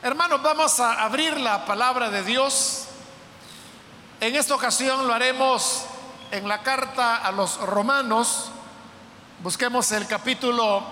Hermanos, 0.00 0.40
vamos 0.44 0.78
a 0.78 1.02
abrir 1.02 1.40
la 1.40 1.64
palabra 1.64 2.08
de 2.08 2.22
Dios. 2.22 2.84
En 4.20 4.36
esta 4.36 4.54
ocasión 4.54 5.08
lo 5.08 5.12
haremos 5.12 5.86
en 6.30 6.46
la 6.46 6.62
carta 6.62 7.16
a 7.16 7.32
los 7.32 7.58
romanos. 7.62 8.48
Busquemos 9.42 9.90
el 9.90 10.06
capítulo 10.06 10.84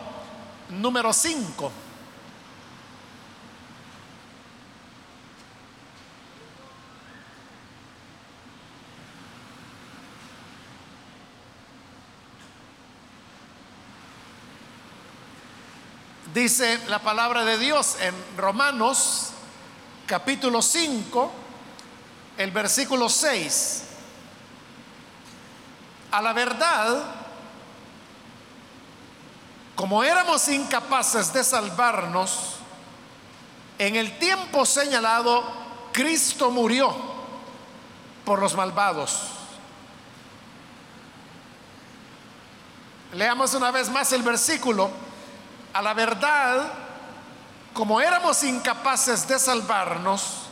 número 0.71 1.13
5. 1.13 1.71
Dice 16.37 16.79
la 16.89 16.99
palabra 16.99 17.47
de 17.47 17.57
Dios 17.57 17.97
en 17.99 18.15
Romanos 18.37 19.31
capítulo 20.07 20.61
5, 20.61 21.33
el 22.37 22.51
versículo 22.51 23.09
6. 23.09 23.85
A 26.11 26.21
la 26.21 26.35
verdad, 26.35 27.05
como 29.75 30.05
éramos 30.05 30.47
incapaces 30.49 31.33
de 31.33 31.43
salvarnos, 31.43 32.57
en 33.79 33.97
el 33.97 34.19
tiempo 34.19 34.67
señalado, 34.67 35.43
Cristo 35.91 36.51
murió 36.51 36.95
por 38.27 38.41
los 38.41 38.55
malvados. 38.55 39.23
Leamos 43.15 43.55
una 43.55 43.71
vez 43.71 43.89
más 43.89 44.13
el 44.13 44.23
versículo 44.23 45.06
a 45.77 45.83
la 45.83 45.93
verdad, 45.93 46.73
como 47.75 48.01
éramos 48.01 48.43
incapaces 48.43 49.29
de 49.29 49.39
salvarnos, 49.39 50.47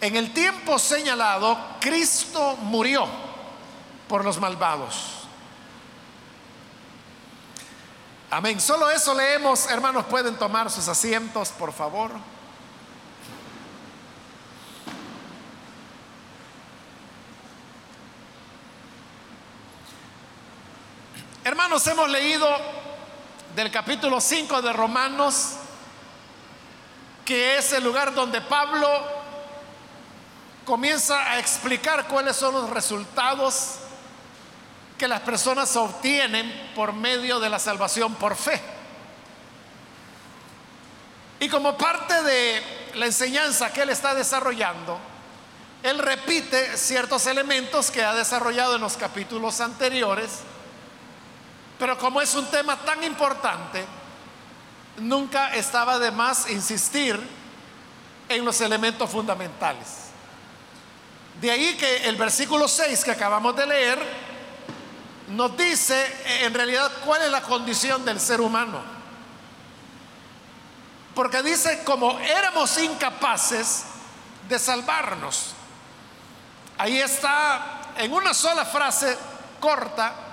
en 0.00 0.14
el 0.14 0.32
tiempo 0.32 0.78
señalado, 0.78 1.58
Cristo 1.80 2.56
murió 2.62 3.04
por 4.06 4.24
los 4.24 4.38
malvados. 4.38 5.14
Amén. 8.30 8.60
Solo 8.60 8.88
eso 8.90 9.12
leemos, 9.12 9.68
hermanos, 9.70 10.04
pueden 10.04 10.36
tomar 10.36 10.70
sus 10.70 10.86
asientos, 10.86 11.48
por 11.48 11.72
favor. 11.72 12.12
Hermanos, 21.42 21.84
hemos 21.88 22.08
leído 22.08 22.46
del 23.58 23.72
capítulo 23.72 24.20
5 24.20 24.62
de 24.62 24.72
Romanos, 24.72 25.54
que 27.24 27.58
es 27.58 27.72
el 27.72 27.82
lugar 27.82 28.14
donde 28.14 28.40
Pablo 28.40 28.88
comienza 30.64 31.32
a 31.32 31.40
explicar 31.40 32.06
cuáles 32.06 32.36
son 32.36 32.54
los 32.54 32.70
resultados 32.70 33.80
que 34.96 35.08
las 35.08 35.22
personas 35.22 35.74
obtienen 35.74 36.70
por 36.76 36.92
medio 36.92 37.40
de 37.40 37.50
la 37.50 37.58
salvación 37.58 38.14
por 38.14 38.36
fe. 38.36 38.62
Y 41.40 41.48
como 41.48 41.76
parte 41.76 42.22
de 42.22 42.62
la 42.94 43.06
enseñanza 43.06 43.72
que 43.72 43.82
él 43.82 43.90
está 43.90 44.14
desarrollando, 44.14 45.00
él 45.82 45.98
repite 45.98 46.76
ciertos 46.76 47.26
elementos 47.26 47.90
que 47.90 48.04
ha 48.04 48.14
desarrollado 48.14 48.76
en 48.76 48.82
los 48.82 48.96
capítulos 48.96 49.60
anteriores 49.60 50.42
pero 51.78 51.96
como 51.96 52.20
es 52.20 52.34
un 52.34 52.46
tema 52.46 52.76
tan 52.76 53.02
importante, 53.04 53.84
nunca 54.98 55.54
estaba 55.54 55.98
de 55.98 56.10
más 56.10 56.50
insistir 56.50 57.18
en 58.28 58.44
los 58.44 58.60
elementos 58.60 59.08
fundamentales. 59.08 60.08
De 61.40 61.50
ahí 61.50 61.76
que 61.76 62.08
el 62.08 62.16
versículo 62.16 62.66
6 62.66 63.04
que 63.04 63.12
acabamos 63.12 63.54
de 63.54 63.66
leer 63.66 64.28
nos 65.28 65.56
dice 65.56 66.44
en 66.44 66.52
realidad 66.52 66.90
cuál 67.04 67.22
es 67.22 67.30
la 67.30 67.42
condición 67.42 68.04
del 68.04 68.18
ser 68.18 68.40
humano. 68.40 68.80
Porque 71.14 71.42
dice, 71.42 71.82
como 71.84 72.18
éramos 72.18 72.76
incapaces 72.78 73.84
de 74.48 74.58
salvarnos. 74.58 75.52
Ahí 76.76 76.98
está 76.98 77.92
en 77.96 78.12
una 78.12 78.32
sola 78.32 78.64
frase 78.64 79.16
corta 79.60 80.27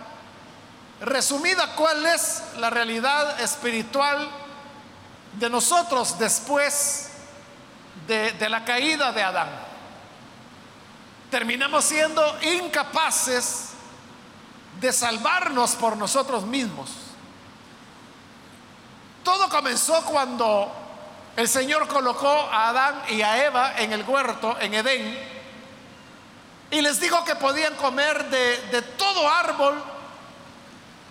Resumida, 1.01 1.75
¿cuál 1.75 2.05
es 2.05 2.41
la 2.57 2.69
realidad 2.69 3.39
espiritual 3.41 4.29
de 5.33 5.49
nosotros 5.49 6.17
después 6.17 7.09
de, 8.07 8.49
la 8.49 8.63
caída 8.63 9.11
de 9.11 9.23
Adán? 9.23 9.49
Terminamos 11.29 11.83
siendo 11.83 12.23
incapaces 12.41 13.71
de 14.79 14.93
salvarnos 14.93 15.75
por 15.75 15.97
nosotros 15.97 16.45
mismos. 16.45 16.89
Todo 19.23 19.49
comenzó 19.49 20.01
cuando 20.05 20.71
el 21.35 21.49
Señor 21.49 21.87
colocó 21.87 22.29
a 22.29 22.69
Adán 22.69 23.01
y 23.09 23.21
a 23.21 23.45
Eva 23.45 23.73
en 23.77 23.91
el 23.91 24.03
huerto, 24.03 24.55
en 24.61 24.73
Edén, 24.75 25.35
y 26.71 26.81
les 26.81 26.99
dijo 26.99 27.23
que 27.25 27.35
podían 27.35 27.75
comer 27.75 28.29
de, 28.29 28.81
todo 28.97 29.29
árbol 29.29 29.81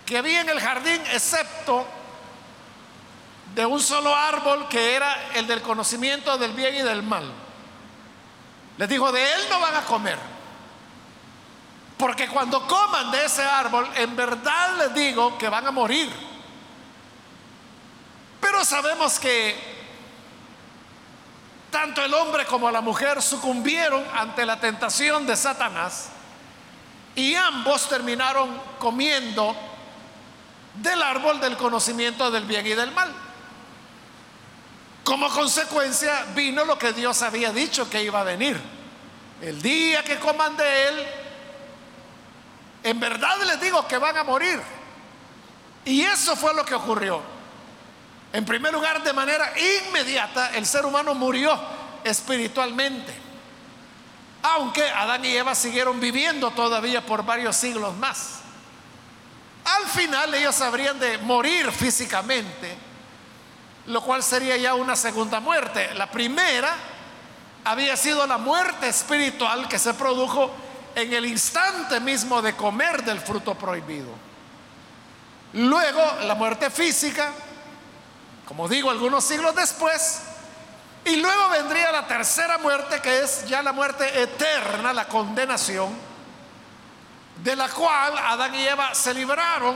que 0.05 0.17
había 0.17 0.41
en 0.41 0.49
el 0.49 0.59
jardín, 0.59 1.01
excepto 1.11 1.85
de 3.55 3.65
un 3.65 3.79
solo 3.79 4.13
árbol 4.13 4.67
que 4.67 4.95
era 4.95 5.31
el 5.33 5.47
del 5.47 5.61
conocimiento 5.61 6.37
del 6.37 6.51
bien 6.51 6.75
y 6.75 6.81
del 6.81 7.01
mal. 7.03 7.31
Les 8.77 8.89
dijo, 8.89 9.11
de 9.11 9.23
él 9.23 9.41
no 9.49 9.59
van 9.59 9.75
a 9.75 9.81
comer. 9.81 10.19
Porque 11.97 12.27
cuando 12.27 12.67
coman 12.67 13.09
de 13.11 13.25
ese 13.25 13.43
árbol, 13.43 13.89
en 13.95 14.15
verdad 14.15 14.77
les 14.77 14.93
digo 14.93 15.37
que 15.37 15.47
van 15.47 15.65
a 15.65 15.71
morir. 15.71 16.11
Pero 18.41 18.65
sabemos 18.65 19.17
que 19.17 19.75
tanto 21.71 22.03
el 22.03 22.13
hombre 22.13 22.45
como 22.45 22.69
la 22.69 22.81
mujer 22.81 23.21
sucumbieron 23.21 24.05
ante 24.13 24.45
la 24.45 24.59
tentación 24.59 25.25
de 25.25 25.35
Satanás 25.35 26.09
y 27.15 27.33
ambos 27.35 27.87
terminaron 27.87 28.61
comiendo 28.77 29.55
del 30.81 31.01
árbol 31.01 31.39
del 31.39 31.57
conocimiento 31.57 32.29
del 32.31 32.45
bien 32.45 32.65
y 32.65 32.73
del 32.73 32.91
mal. 32.91 33.13
Como 35.03 35.29
consecuencia 35.29 36.25
vino 36.35 36.65
lo 36.65 36.79
que 36.79 36.91
Dios 36.91 37.21
había 37.21 37.51
dicho 37.51 37.89
que 37.89 38.03
iba 38.03 38.21
a 38.21 38.23
venir. 38.23 38.59
El 39.41 39.61
día 39.61 40.03
que 40.03 40.17
coman 40.17 40.57
de 40.57 40.87
él, 40.87 41.07
en 42.83 42.99
verdad 42.99 43.37
les 43.45 43.61
digo 43.61 43.87
que 43.87 43.97
van 43.97 44.17
a 44.17 44.23
morir. 44.23 44.59
Y 45.85 46.01
eso 46.01 46.35
fue 46.35 46.53
lo 46.55 46.65
que 46.65 46.73
ocurrió. 46.73 47.21
En 48.33 48.43
primer 48.43 48.73
lugar, 48.73 49.03
de 49.03 49.13
manera 49.13 49.53
inmediata, 49.87 50.55
el 50.55 50.65
ser 50.65 50.85
humano 50.85 51.13
murió 51.13 51.57
espiritualmente. 52.03 53.13
Aunque 54.41 54.83
Adán 54.89 55.23
y 55.23 55.35
Eva 55.35 55.55
siguieron 55.55 55.99
viviendo 55.99 56.51
todavía 56.51 57.05
por 57.05 57.23
varios 57.23 57.55
siglos 57.55 57.95
más. 57.95 58.39
Al 59.65 59.87
final 59.87 60.33
ellos 60.35 60.61
habrían 60.61 60.99
de 60.99 61.17
morir 61.17 61.71
físicamente, 61.71 62.77
lo 63.87 64.01
cual 64.01 64.21
sería 64.21 64.55
ya 64.57 64.75
una 64.75 64.95
segunda 64.95 65.39
muerte. 65.39 65.93
La 65.95 66.09
primera 66.09 66.73
había 67.63 67.97
sido 67.97 68.27
la 68.27 68.37
muerte 68.37 68.87
espiritual 68.87 69.67
que 69.67 69.79
se 69.79 69.95
produjo 69.95 70.51
en 70.93 71.11
el 71.13 71.25
instante 71.25 71.99
mismo 71.99 72.41
de 72.43 72.55
comer 72.55 73.03
del 73.03 73.19
fruto 73.19 73.55
prohibido. 73.55 74.09
Luego 75.53 76.01
la 76.21 76.35
muerte 76.35 76.69
física, 76.69 77.31
como 78.47 78.67
digo, 78.69 78.91
algunos 78.91 79.23
siglos 79.23 79.55
después. 79.55 80.21
Y 81.05 81.15
luego 81.17 81.49
vendría 81.49 81.91
la 81.91 82.07
tercera 82.07 82.59
muerte, 82.59 83.01
que 83.01 83.21
es 83.23 83.45
ya 83.47 83.63
la 83.63 83.71
muerte 83.71 84.21
eterna, 84.21 84.93
la 84.93 85.07
condenación 85.07 86.14
de 87.43 87.55
la 87.55 87.69
cual 87.69 88.17
Adán 88.17 88.55
y 88.55 88.67
Eva 88.67 88.95
se 88.95 89.13
libraron 89.13 89.75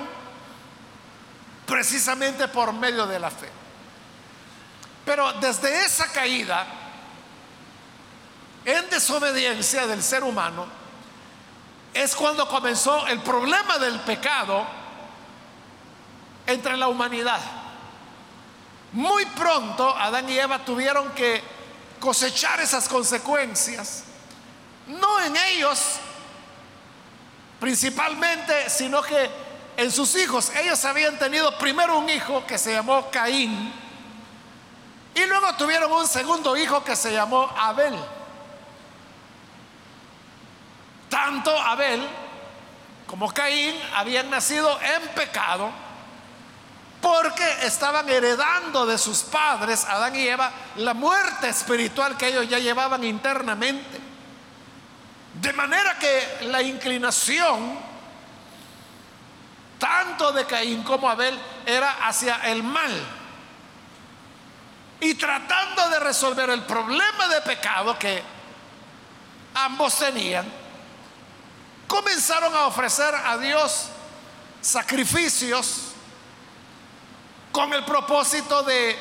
precisamente 1.65 2.47
por 2.47 2.73
medio 2.73 3.05
de 3.05 3.19
la 3.19 3.29
fe. 3.29 3.49
Pero 5.05 5.33
desde 5.33 5.85
esa 5.85 6.11
caída, 6.11 6.65
en 8.65 8.89
desobediencia 8.89 9.87
del 9.87 10.03
ser 10.03 10.23
humano, 10.23 10.65
es 11.93 12.15
cuando 12.15 12.47
comenzó 12.47 13.07
el 13.07 13.19
problema 13.21 13.77
del 13.77 13.99
pecado 14.01 14.65
entre 16.45 16.77
la 16.77 16.87
humanidad. 16.87 17.39
Muy 18.91 19.25
pronto 19.27 19.95
Adán 19.95 20.29
y 20.29 20.37
Eva 20.37 20.59
tuvieron 20.65 21.09
que 21.11 21.43
cosechar 21.99 22.59
esas 22.59 22.87
consecuencias, 22.87 24.03
no 24.87 25.19
en 25.19 25.35
ellos 25.35 25.99
principalmente, 27.59 28.69
sino 28.69 29.01
que 29.01 29.29
en 29.77 29.91
sus 29.91 30.15
hijos, 30.15 30.51
ellos 30.55 30.83
habían 30.85 31.17
tenido 31.17 31.57
primero 31.57 31.97
un 31.97 32.09
hijo 32.09 32.45
que 32.45 32.57
se 32.57 32.73
llamó 32.73 33.09
Caín, 33.09 33.71
y 35.15 35.25
luego 35.25 35.53
tuvieron 35.55 35.91
un 35.91 36.07
segundo 36.07 36.55
hijo 36.55 36.83
que 36.83 36.95
se 36.95 37.11
llamó 37.11 37.49
Abel. 37.57 37.95
Tanto 41.09 41.57
Abel 41.57 42.07
como 43.07 43.33
Caín 43.33 43.75
habían 43.95 44.29
nacido 44.29 44.79
en 44.81 45.07
pecado 45.09 45.71
porque 47.01 47.43
estaban 47.63 48.07
heredando 48.09 48.85
de 48.85 48.97
sus 48.97 49.19
padres, 49.23 49.85
Adán 49.85 50.15
y 50.15 50.27
Eva, 50.27 50.51
la 50.75 50.93
muerte 50.93 51.49
espiritual 51.49 52.17
que 52.17 52.27
ellos 52.27 52.47
ya 52.47 52.59
llevaban 52.59 53.03
internamente. 53.03 54.08
De 55.41 55.53
manera 55.53 55.97
que 55.97 56.39
la 56.41 56.61
inclinación, 56.61 57.79
tanto 59.77 60.33
de 60.33 60.45
Caín 60.45 60.83
como 60.83 61.09
Abel, 61.09 61.39
era 61.65 62.05
hacia 62.07 62.35
el 62.51 62.61
mal. 62.61 62.91
Y 64.99 65.13
tratando 65.13 65.89
de 65.89 65.99
resolver 65.99 66.49
el 66.49 66.63
problema 66.63 67.29
de 67.29 67.41
pecado 67.41 67.97
que 67.97 68.21
ambos 69.53 69.97
tenían, 69.97 70.45
comenzaron 71.87 72.53
a 72.53 72.67
ofrecer 72.67 73.15
a 73.15 73.37
Dios 73.37 73.87
sacrificios 74.59 75.93
con 77.53 77.73
el 77.73 77.85
propósito 77.85 78.61
de 78.63 78.97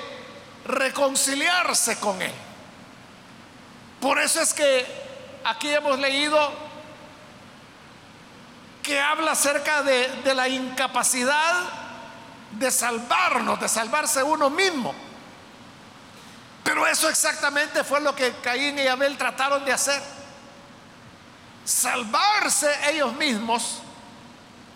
reconciliarse 0.66 1.98
con 1.98 2.22
Él. 2.22 2.32
Por 4.00 4.20
eso 4.20 4.40
es 4.40 4.54
que 4.54 5.07
aquí 5.44 5.68
hemos 5.68 5.98
leído 5.98 6.52
que 8.82 9.00
habla 9.00 9.32
acerca 9.32 9.82
de, 9.82 10.08
de 10.22 10.34
la 10.34 10.48
incapacidad 10.48 11.54
de 12.52 12.70
salvarnos, 12.70 13.60
de 13.60 13.68
salvarse 13.68 14.22
uno 14.22 14.50
mismo. 14.50 14.94
Pero 16.64 16.86
eso 16.86 17.08
exactamente 17.08 17.84
fue 17.84 18.00
lo 18.00 18.14
que 18.14 18.32
Caín 18.42 18.78
y 18.78 18.86
Abel 18.86 19.16
trataron 19.16 19.64
de 19.64 19.72
hacer. 19.72 20.02
Salvarse 21.64 22.90
ellos 22.90 23.12
mismos 23.14 23.80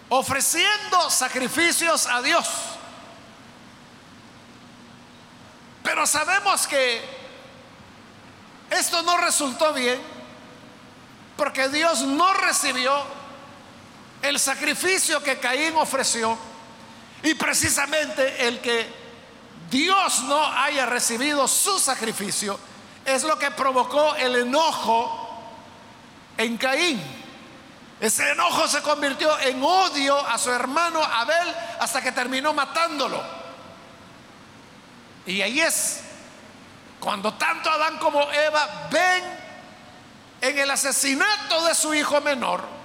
ofreciendo 0.08 1.10
sacrificios 1.10 2.06
a 2.06 2.20
Dios. 2.20 2.48
Pero 5.82 6.06
sabemos 6.06 6.66
que 6.66 7.02
esto 8.70 9.02
no 9.02 9.16
resultó 9.18 9.72
bien 9.72 10.00
porque 11.42 11.68
Dios 11.70 12.02
no 12.02 12.32
recibió 12.34 13.02
el 14.22 14.38
sacrificio 14.38 15.20
que 15.20 15.40
Caín 15.40 15.74
ofreció 15.76 16.38
y 17.20 17.34
precisamente 17.34 18.46
el 18.46 18.60
que 18.60 18.88
Dios 19.68 20.22
no 20.22 20.40
haya 20.40 20.86
recibido 20.86 21.48
su 21.48 21.80
sacrificio 21.80 22.56
es 23.04 23.24
lo 23.24 23.36
que 23.40 23.50
provocó 23.50 24.14
el 24.14 24.36
enojo 24.36 25.42
en 26.38 26.56
Caín. 26.58 27.02
Ese 27.98 28.30
enojo 28.30 28.68
se 28.68 28.80
convirtió 28.80 29.36
en 29.40 29.60
odio 29.64 30.24
a 30.24 30.38
su 30.38 30.52
hermano 30.52 31.02
Abel 31.02 31.56
hasta 31.80 32.00
que 32.00 32.12
terminó 32.12 32.54
matándolo. 32.54 33.20
Y 35.26 35.42
ahí 35.42 35.60
es 35.60 36.02
cuando 37.00 37.34
tanto 37.34 37.68
Adán 37.68 37.98
como 37.98 38.30
Eva 38.30 38.86
ven 38.92 39.41
en 40.42 40.58
el 40.58 40.70
asesinato 40.70 41.64
de 41.64 41.74
su 41.74 41.94
hijo 41.94 42.20
menor 42.20 42.82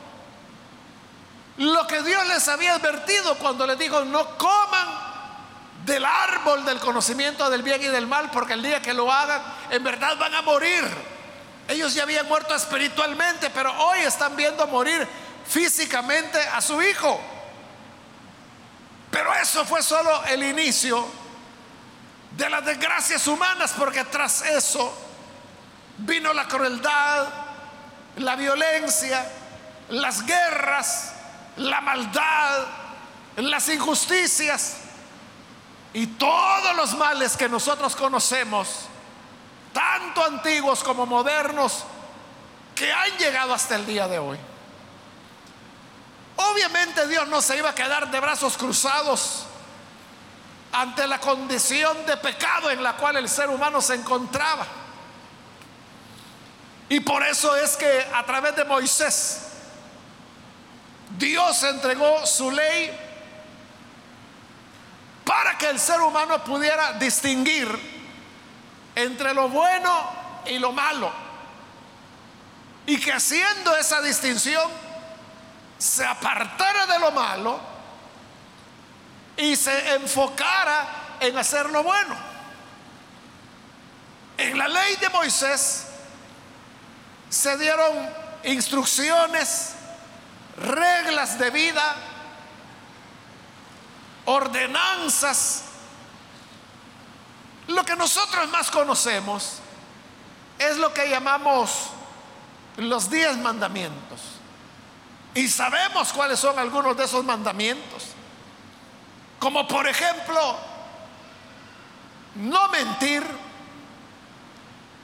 lo 1.58 1.88
que 1.88 2.04
Dios 2.04 2.26
les 2.28 2.48
había 2.48 2.76
advertido 2.76 3.36
cuando 3.40 3.66
les 3.66 3.78
dijo 3.80 4.06
no 4.06 4.38
coman 4.38 4.88
del 5.86 6.06
árbol 6.06 6.64
del 6.66 6.80
conocimiento 6.80 7.50
del 7.50 7.64
bien 7.64 7.82
y 7.82 7.88
del 7.88 8.08
mal, 8.08 8.30
porque 8.30 8.54
el 8.54 8.62
día 8.62 8.82
que 8.82 8.94
lo 8.94 9.12
hagan, 9.12 9.42
en 9.70 9.84
verdad 9.84 10.18
van 10.18 10.36
a 10.36 10.42
morir. 10.42 10.84
Ellos 11.68 11.94
ya 11.94 12.04
habían 12.04 12.28
muerto 12.28 12.54
espiritualmente, 12.54 13.50
pero 13.50 13.72
hoy 13.86 14.00
están 14.00 14.36
viendo 14.36 14.68
morir 14.68 15.08
físicamente 15.48 16.40
a 16.40 16.62
su 16.62 16.82
hijo. 16.82 17.20
Pero 19.10 19.34
eso 19.36 19.66
fue 19.66 19.82
solo 19.82 20.26
el 20.26 20.44
inicio 20.44 21.08
de 22.32 22.50
las 22.50 22.66
desgracias 22.66 23.26
humanas, 23.26 23.74
porque 23.78 24.04
tras 24.04 24.42
eso 24.42 24.94
vino 26.00 26.34
la 26.34 26.48
crueldad, 26.48 27.47
la 28.18 28.36
violencia, 28.36 29.26
las 29.90 30.26
guerras, 30.26 31.14
la 31.58 31.82
maldad, 31.82 32.66
las 33.38 33.70
injusticias. 33.70 34.78
Y 35.94 36.08
todos 36.08 36.76
los 36.76 36.96
males 36.96 37.38
que 37.38 37.50
nosotros 37.50 37.96
conocemos, 37.96 38.88
tanto 39.74 40.24
antiguos 40.24 40.84
como 40.84 41.06
modernos, 41.06 41.84
que 42.76 42.92
han 42.92 43.18
llegado 43.18 43.54
hasta 43.54 43.76
el 43.76 43.86
día 43.86 44.08
de 44.08 44.20
hoy. 44.20 44.38
Obviamente 46.36 47.08
Dios 47.08 47.28
no 47.28 47.42
se 47.42 47.58
iba 47.58 47.70
a 47.70 47.76
quedar 47.76 48.12
de 48.12 48.20
brazos 48.20 48.58
cruzados 48.58 49.46
ante 50.72 51.08
la 51.08 51.20
condición 51.20 52.06
de 52.06 52.18
pecado 52.18 52.70
en 52.70 52.84
la 52.84 52.96
cual 52.96 53.16
el 53.16 53.28
ser 53.28 53.50
humano 53.50 53.82
se 53.82 53.96
encontraba. 53.96 54.68
Y 56.90 57.00
por 57.02 57.24
eso 57.24 57.56
es 57.56 57.76
que 57.76 58.08
a 58.14 58.24
través 58.26 58.56
de 58.56 58.64
Moisés, 58.64 59.42
Dios 61.18 61.64
entregó 61.64 62.26
su 62.26 62.52
ley 62.52 62.92
para 65.26 65.58
que 65.58 65.70
el 65.70 65.80
ser 65.80 66.00
humano 66.00 66.42
pudiera 66.44 66.94
distinguir 66.94 67.68
entre 68.96 69.34
lo 69.34 69.50
bueno 69.50 70.10
y 70.46 70.58
lo 70.60 70.72
malo. 70.72 71.12
Y 72.86 72.98
que 73.00 73.12
haciendo 73.12 73.76
esa 73.76 74.02
distinción 74.02 74.72
se 75.78 76.06
apartara 76.06 76.86
de 76.86 77.00
lo 77.00 77.12
malo 77.12 77.60
y 79.36 79.56
se 79.58 79.96
enfocara 79.96 80.88
en 81.20 81.38
hacer 81.38 81.70
lo 81.70 81.84
bueno. 81.84 82.16
En 84.38 84.58
la 84.58 84.68
ley 84.70 84.96
de 84.96 85.10
Moisés 85.10 85.87
se 87.30 87.58
dieron 87.58 88.10
instrucciones, 88.44 89.74
reglas 90.58 91.38
de 91.38 91.50
vida, 91.52 91.96
ordenanzas. 94.26 95.64
Lo 97.68 97.84
que 97.84 97.96
nosotros 97.96 98.50
más 98.50 98.72
conocemos 98.72 99.60
es 100.58 100.78
lo 100.78 100.94
que 100.94 101.10
llamamos 101.10 101.90
los 102.78 103.10
diez 103.10 103.38
mandamientos. 103.38 104.20
Y 105.34 105.48
sabemos 105.48 106.14
cuáles 106.14 106.40
son 106.40 106.58
algunos 106.58 106.98
de 106.98 107.06
esos 107.06 107.24
mandamientos. 107.24 108.04
Como 109.40 109.68
por 109.68 109.88
ejemplo, 109.88 110.58
no 112.36 112.70
mentir, 112.70 113.24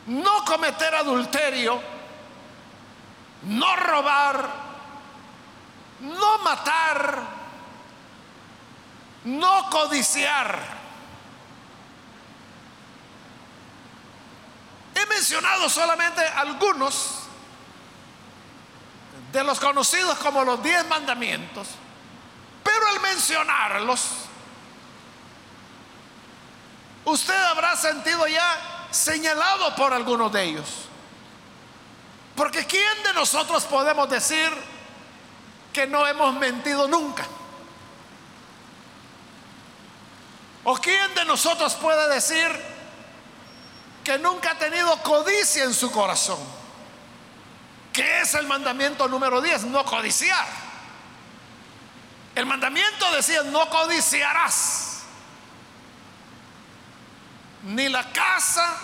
no 0.07 0.43
cometer 0.45 0.95
adulterio, 0.95 1.92
no 3.45 3.75
robar, 3.75 4.49
no 5.99 6.37
matar, 6.39 7.23
no 9.25 9.69
codiciar. 9.69 10.81
He 14.95 15.05
mencionado 15.07 15.69
solamente 15.69 16.21
algunos 16.21 17.19
de 19.31 19.43
los 19.43 19.59
conocidos 19.59 20.17
como 20.19 20.43
los 20.43 20.61
diez 20.61 20.87
mandamientos, 20.87 21.67
pero 22.63 22.87
al 22.87 22.99
mencionarlos, 23.01 24.09
usted 27.05 27.43
habrá 27.45 27.75
sentido 27.75 28.27
ya 28.27 28.87
señalado 28.91 29.75
por 29.75 29.91
algunos 29.91 30.31
de 30.31 30.43
ellos. 30.43 30.87
Porque 32.35 32.65
¿quién 32.65 33.03
de 33.03 33.13
nosotros 33.13 33.63
podemos 33.65 34.09
decir 34.09 34.49
que 35.71 35.87
no 35.87 36.07
hemos 36.07 36.33
mentido 36.35 36.87
nunca? 36.87 37.25
¿O 40.63 40.75
quién 40.75 41.13
de 41.13 41.25
nosotros 41.25 41.75
puede 41.75 42.13
decir 42.13 42.47
que 44.03 44.17
nunca 44.17 44.51
ha 44.51 44.57
tenido 44.57 44.95
codicia 45.03 45.63
en 45.63 45.73
su 45.73 45.91
corazón? 45.91 46.39
Que 47.91 48.21
es 48.21 48.33
el 48.33 48.47
mandamiento 48.47 49.07
número 49.07 49.41
10, 49.41 49.65
no 49.65 49.85
codiciar. 49.85 50.47
El 52.33 52.45
mandamiento 52.45 53.11
decía, 53.11 53.43
no 53.43 53.69
codiciarás 53.69 54.93
ni 57.63 57.87
la 57.89 58.11
casa, 58.11 58.77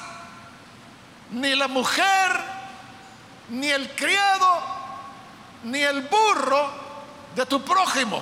ni 1.31 1.55
la 1.55 1.67
mujer, 1.67 2.58
ni 3.49 3.69
el 3.69 3.95
criado, 3.95 4.61
ni 5.63 5.81
el 5.81 6.03
burro 6.03 6.71
de 7.35 7.45
tu 7.45 7.63
prójimo. 7.63 8.21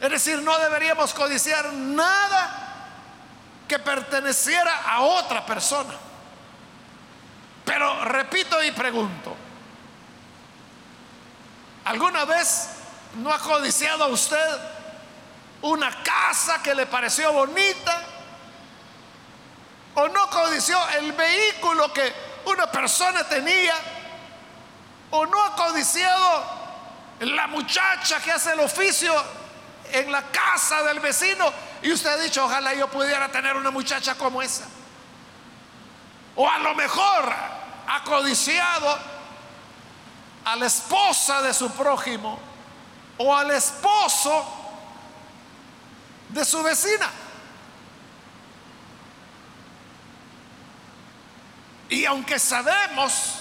Es 0.00 0.10
decir, 0.10 0.42
no 0.42 0.58
deberíamos 0.58 1.12
codiciar 1.12 1.72
nada 1.72 2.86
que 3.68 3.78
perteneciera 3.78 4.82
a 4.84 5.00
otra 5.02 5.44
persona. 5.44 5.94
Pero 7.64 8.04
repito 8.04 8.62
y 8.64 8.72
pregunto, 8.72 9.36
¿alguna 11.84 12.24
vez 12.24 12.70
no 13.16 13.32
ha 13.32 13.38
codiciado 13.38 14.04
a 14.04 14.08
usted 14.08 14.58
una 15.62 16.02
casa 16.02 16.62
que 16.62 16.74
le 16.74 16.86
pareció 16.86 17.32
bonita? 17.32 18.02
¿O 19.94 20.08
no 20.08 20.30
codició 20.30 20.78
el 20.98 21.12
vehículo 21.12 21.92
que 21.92 22.29
una 22.46 22.70
persona 22.70 23.24
tenía? 23.24 23.74
¿O 25.10 25.26
no 25.26 25.42
ha 25.42 25.56
codiciado 25.56 26.44
la 27.20 27.46
muchacha 27.48 28.20
que 28.20 28.32
hace 28.32 28.52
el 28.52 28.60
oficio 28.60 29.12
en 29.92 30.10
la 30.12 30.22
casa 30.30 30.82
del 30.84 31.00
vecino? 31.00 31.52
Y 31.82 31.92
usted 31.92 32.10
ha 32.10 32.16
dicho, 32.16 32.44
ojalá 32.44 32.74
yo 32.74 32.88
pudiera 32.88 33.28
tener 33.28 33.56
una 33.56 33.70
muchacha 33.70 34.14
como 34.14 34.40
esa. 34.42 34.66
O 36.36 36.48
a 36.48 36.58
lo 36.58 36.74
mejor 36.74 37.32
ha 37.86 38.04
codiciado 38.04 38.98
a 40.44 40.56
la 40.56 40.66
esposa 40.66 41.42
de 41.42 41.52
su 41.52 41.70
prójimo 41.70 42.38
o 43.18 43.36
al 43.36 43.50
esposo 43.50 44.44
de 46.28 46.44
su 46.44 46.62
vecina. 46.62 47.10
Y 51.90 52.04
aunque 52.04 52.38
sabemos 52.38 53.40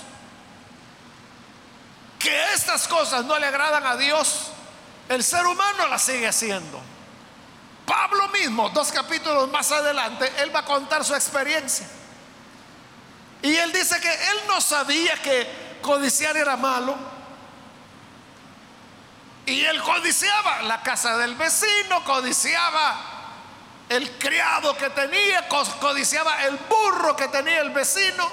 que 2.17 2.53
estas 2.53 2.87
cosas 2.87 3.23
no 3.25 3.37
le 3.37 3.45
agradan 3.45 3.85
a 3.85 3.95
Dios, 3.95 4.47
el 5.07 5.23
ser 5.23 5.45
humano 5.45 5.87
las 5.87 6.01
sigue 6.01 6.27
haciendo. 6.27 6.81
Pablo 7.85 8.27
mismo, 8.29 8.69
dos 8.69 8.91
capítulos 8.91 9.49
más 9.49 9.71
adelante, 9.71 10.31
él 10.39 10.53
va 10.53 10.59
a 10.59 10.65
contar 10.65 11.05
su 11.05 11.13
experiencia. 11.13 11.87
Y 13.41 13.55
él 13.55 13.71
dice 13.71 13.99
que 14.01 14.11
él 14.11 14.37
no 14.47 14.59
sabía 14.59 15.13
que 15.21 15.79
codiciar 15.81 16.35
era 16.35 16.57
malo. 16.57 16.95
Y 19.45 19.63
él 19.63 19.81
codiciaba 19.81 20.63
la 20.63 20.81
casa 20.81 21.17
del 21.17 21.35
vecino, 21.35 22.03
codiciaba 22.03 23.18
el 23.89 24.11
criado 24.19 24.77
que 24.77 24.91
tenía, 24.91 25.47
codiciaba 25.47 26.43
el 26.45 26.57
burro 26.57 27.15
que 27.15 27.27
tenía 27.27 27.61
el 27.61 27.71
vecino. 27.71 28.29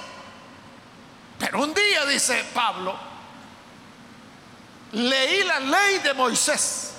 Pero 1.39 1.63
un 1.63 1.73
día, 1.73 2.05
dice 2.05 2.45
Pablo, 2.53 2.97
leí 4.91 5.43
la 5.43 5.59
ley 5.59 5.99
de 5.99 6.13
Moisés. 6.13 6.93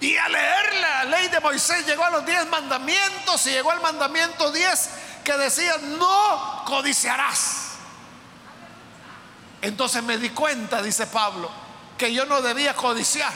Y 0.00 0.16
al 0.16 0.32
leer 0.32 0.74
la 0.80 1.04
ley 1.04 1.28
de 1.28 1.40
Moisés 1.40 1.86
llegó 1.86 2.04
a 2.04 2.10
los 2.10 2.26
diez 2.26 2.46
mandamientos 2.48 3.46
y 3.46 3.50
llegó 3.50 3.70
al 3.70 3.80
mandamiento 3.80 4.50
diez 4.52 4.90
que 5.24 5.36
decía, 5.38 5.78
no 5.78 6.64
codiciarás. 6.66 7.72
Entonces 9.62 10.02
me 10.02 10.18
di 10.18 10.28
cuenta, 10.30 10.82
dice 10.82 11.06
Pablo, 11.06 11.50
que 11.96 12.12
yo 12.12 12.26
no 12.26 12.42
debía 12.42 12.74
codiciar. 12.74 13.32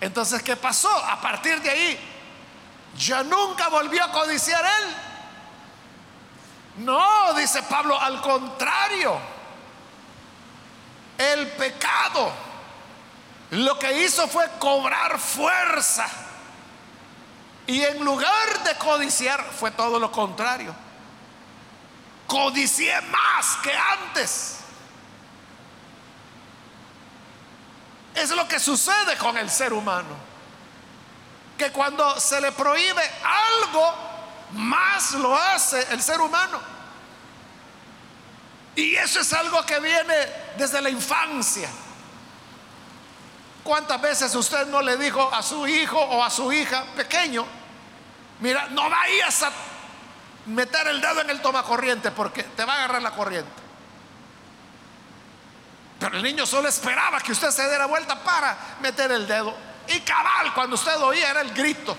Entonces, 0.00 0.42
¿qué 0.42 0.56
pasó? 0.56 0.88
A 0.88 1.20
partir 1.20 1.60
de 1.60 1.68
ahí, 1.68 2.09
ya 2.96 3.22
nunca 3.22 3.68
volvió 3.68 4.04
a 4.04 4.12
codiciar 4.12 4.64
él. 4.64 4.96
No, 6.84 7.34
dice 7.34 7.62
Pablo, 7.64 8.00
al 8.00 8.20
contrario. 8.20 9.18
El 11.18 11.48
pecado 11.52 12.32
lo 13.50 13.78
que 13.78 14.04
hizo 14.04 14.28
fue 14.28 14.48
cobrar 14.58 15.18
fuerza. 15.18 16.06
Y 17.66 17.82
en 17.82 18.04
lugar 18.04 18.64
de 18.64 18.74
codiciar, 18.76 19.44
fue 19.44 19.70
todo 19.72 19.98
lo 19.98 20.10
contrario. 20.10 20.74
Codicié 22.26 23.00
más 23.02 23.56
que 23.62 23.72
antes. 23.74 24.56
Es 28.14 28.30
lo 28.30 28.46
que 28.48 28.58
sucede 28.58 29.16
con 29.18 29.36
el 29.36 29.50
ser 29.50 29.72
humano 29.72 30.29
que 31.60 31.70
cuando 31.72 32.18
se 32.18 32.40
le 32.40 32.52
prohíbe 32.52 33.02
algo, 33.22 33.94
más 34.52 35.12
lo 35.12 35.36
hace 35.36 35.92
el 35.92 36.02
ser 36.02 36.18
humano. 36.18 36.58
Y 38.74 38.94
eso 38.94 39.20
es 39.20 39.30
algo 39.34 39.62
que 39.66 39.78
viene 39.78 40.14
desde 40.56 40.80
la 40.80 40.88
infancia. 40.88 41.68
¿Cuántas 43.62 44.00
veces 44.00 44.34
usted 44.34 44.68
no 44.68 44.80
le 44.80 44.96
dijo 44.96 45.30
a 45.34 45.42
su 45.42 45.66
hijo 45.66 45.98
o 46.00 46.24
a 46.24 46.30
su 46.30 46.50
hija 46.50 46.82
pequeño, 46.96 47.44
mira, 48.40 48.68
no 48.70 48.88
vayas 48.88 49.42
a 49.42 49.52
meter 50.46 50.86
el 50.86 50.98
dedo 51.02 51.20
en 51.20 51.28
el 51.28 51.42
tomacorriente 51.42 52.10
porque 52.10 52.42
te 52.42 52.64
va 52.64 52.72
a 52.72 52.76
agarrar 52.76 53.02
la 53.02 53.10
corriente? 53.10 53.52
Pero 55.98 56.16
el 56.16 56.22
niño 56.22 56.46
solo 56.46 56.68
esperaba 56.68 57.20
que 57.20 57.32
usted 57.32 57.50
se 57.50 57.68
diera 57.68 57.84
vuelta 57.84 58.18
para 58.24 58.56
meter 58.80 59.12
el 59.12 59.28
dedo. 59.28 59.69
Y 59.90 60.00
cabal, 60.00 60.54
cuando 60.54 60.76
usted 60.76 60.96
oía 61.00 61.30
era 61.30 61.40
el 61.40 61.52
grito. 61.52 61.96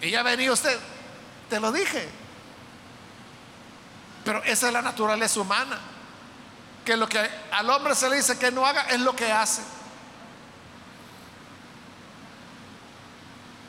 Y 0.00 0.10
ya 0.10 0.24
venía 0.24 0.52
usted, 0.52 0.76
te 1.48 1.60
lo 1.60 1.70
dije. 1.70 2.08
Pero 4.24 4.42
esa 4.42 4.66
es 4.66 4.72
la 4.72 4.82
naturaleza 4.82 5.40
humana. 5.40 5.78
Que 6.84 6.96
lo 6.96 7.08
que 7.08 7.30
al 7.52 7.70
hombre 7.70 7.94
se 7.94 8.10
le 8.10 8.16
dice 8.16 8.36
que 8.38 8.50
no 8.50 8.66
haga 8.66 8.82
es 8.82 9.00
lo 9.00 9.14
que 9.14 9.30
hace. 9.30 9.62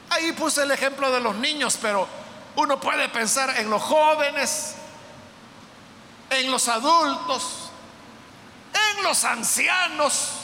Ahí 0.09 0.31
puse 0.31 0.63
el 0.63 0.71
ejemplo 0.71 1.11
de 1.11 1.19
los 1.19 1.35
niños, 1.35 1.77
pero 1.79 2.07
uno 2.55 2.79
puede 2.79 3.07
pensar 3.09 3.55
en 3.57 3.69
los 3.69 3.81
jóvenes, 3.83 4.75
en 6.31 6.49
los 6.49 6.67
adultos, 6.67 7.69
en 8.97 9.03
los 9.03 9.23
ancianos 9.23 10.42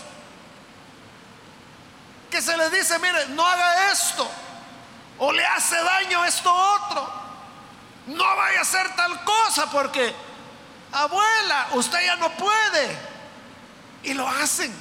que 2.29 2.41
se 2.41 2.55
le 2.55 2.69
dice, 2.69 2.97
mire, 2.99 3.27
no 3.29 3.45
haga 3.45 3.91
esto, 3.91 4.29
o 5.17 5.31
le 5.31 5.45
hace 5.45 5.75
daño 5.75 6.23
esto 6.25 6.53
otro, 6.53 7.11
no 8.07 8.35
vaya 8.35 8.59
a 8.59 8.61
hacer 8.61 8.95
tal 8.95 9.23
cosa 9.23 9.69
porque, 9.69 10.13
abuela, 10.91 11.69
usted 11.73 12.05
ya 12.05 12.15
no 12.15 12.29
puede, 12.31 12.97
y 14.03 14.13
lo 14.13 14.27
hacen. 14.27 14.73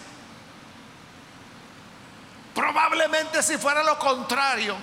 Probablemente 2.54 3.42
si 3.42 3.56
fuera 3.56 3.82
lo 3.82 3.98
contrario, 3.98 4.76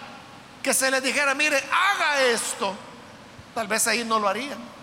que 0.63 0.73
se 0.73 0.89
le 0.89 1.01
dijera, 1.01 1.35
mire, 1.35 1.57
haga 1.57 2.21
esto, 2.21 2.75
tal 3.53 3.67
vez 3.67 3.85
ahí 3.87 4.03
no 4.03 4.19
lo 4.19 4.27
harían. 4.27 4.75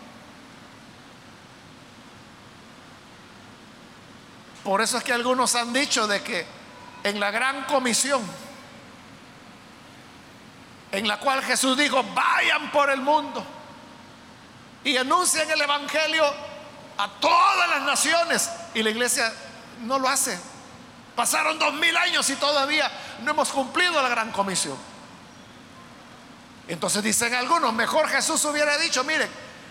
Por 4.63 4.81
eso 4.81 4.99
es 4.99 5.05
que 5.05 5.13
algunos 5.13 5.57
han 5.57 5.73
dicho 5.73 6.07
de 6.07 6.23
que 6.23 6.62
en 7.05 7.21
la 7.21 7.31
gran 7.31 7.65
comisión, 7.65 8.23
en 10.93 11.09
la 11.09 11.19
cual 11.19 11.43
Jesús 11.43 11.77
dijo, 11.77 12.03
vayan 12.15 12.71
por 12.71 12.91
el 12.91 13.01
mundo 13.01 13.45
y 14.85 14.97
anuncien 14.97 15.51
el 15.51 15.61
Evangelio 15.61 16.25
a 16.99 17.09
todas 17.21 17.69
las 17.71 17.83
naciones. 17.83 18.51
Y 18.75 18.83
la 18.83 18.91
iglesia 18.91 19.33
no 19.81 19.99
lo 19.99 20.09
hace. 20.09 20.39
Pasaron 21.17 21.59
dos 21.59 21.75
mil 21.75 21.97
años 21.97 22.29
y 22.31 22.37
todavía 22.37 22.91
no 23.23 23.31
hemos 23.33 23.51
cumplido 23.51 24.01
la 24.03 24.09
gran 24.09 24.31
comisión. 24.33 24.77
Entonces 26.69 27.03
dicen 27.03 27.35
algunos, 27.35 27.73
mejor 27.73 28.09
Jesús 28.09 28.45
hubiera 28.45 28.79
dicho, 28.79 29.03
miren, 29.05 29.29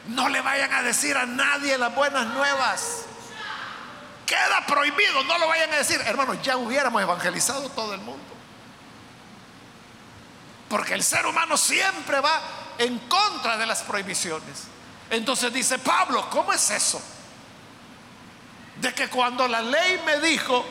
no 0.08 0.30
le 0.30 0.42
vayan 0.42 0.74
a 0.74 0.82
decir 0.82 1.16
a 1.18 1.26
nadie 1.26 1.78
las 1.78 1.96
buenas 1.96 2.28
nuevas 2.28 3.06
queda 4.32 4.66
prohibido, 4.66 5.26
no 5.26 5.38
lo 5.38 5.48
vayan 5.50 5.74
a 5.74 5.78
decir, 5.78 6.00
hermanos, 6.06 6.38
ya 6.42 6.56
hubiéramos 6.56 7.02
evangelizado 7.02 7.70
todo 7.72 7.94
el 7.94 8.00
mundo. 8.00 8.24
Porque 10.70 10.94
el 10.94 11.04
ser 11.04 11.26
humano 11.26 11.58
siempre 11.58 12.22
va 12.22 12.42
en 12.78 12.98
contra 13.10 13.58
de 13.58 13.66
las 13.66 13.82
prohibiciones. 13.82 14.68
Entonces 15.10 15.52
dice 15.52 15.80
Pablo, 15.80 16.30
¿cómo 16.30 16.54
es 16.54 16.70
eso? 16.70 17.02
De 18.78 18.94
que 18.94 19.10
cuando 19.10 19.46
la 19.50 19.62
ley 19.62 20.02
me 20.06 20.22
dijo 20.22 20.66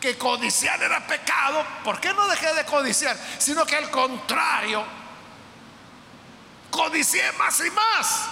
que 0.00 0.16
codiciar 0.16 0.80
era 0.80 1.04
pecado, 1.08 1.66
¿por 1.82 2.00
qué 2.00 2.14
no 2.14 2.28
dejé 2.28 2.54
de 2.54 2.64
codiciar? 2.64 3.18
Sino 3.38 3.66
que 3.66 3.74
al 3.74 3.90
contrario, 3.90 4.84
codicié 6.70 7.32
más 7.32 7.58
y 7.58 7.70
más. 7.72 8.26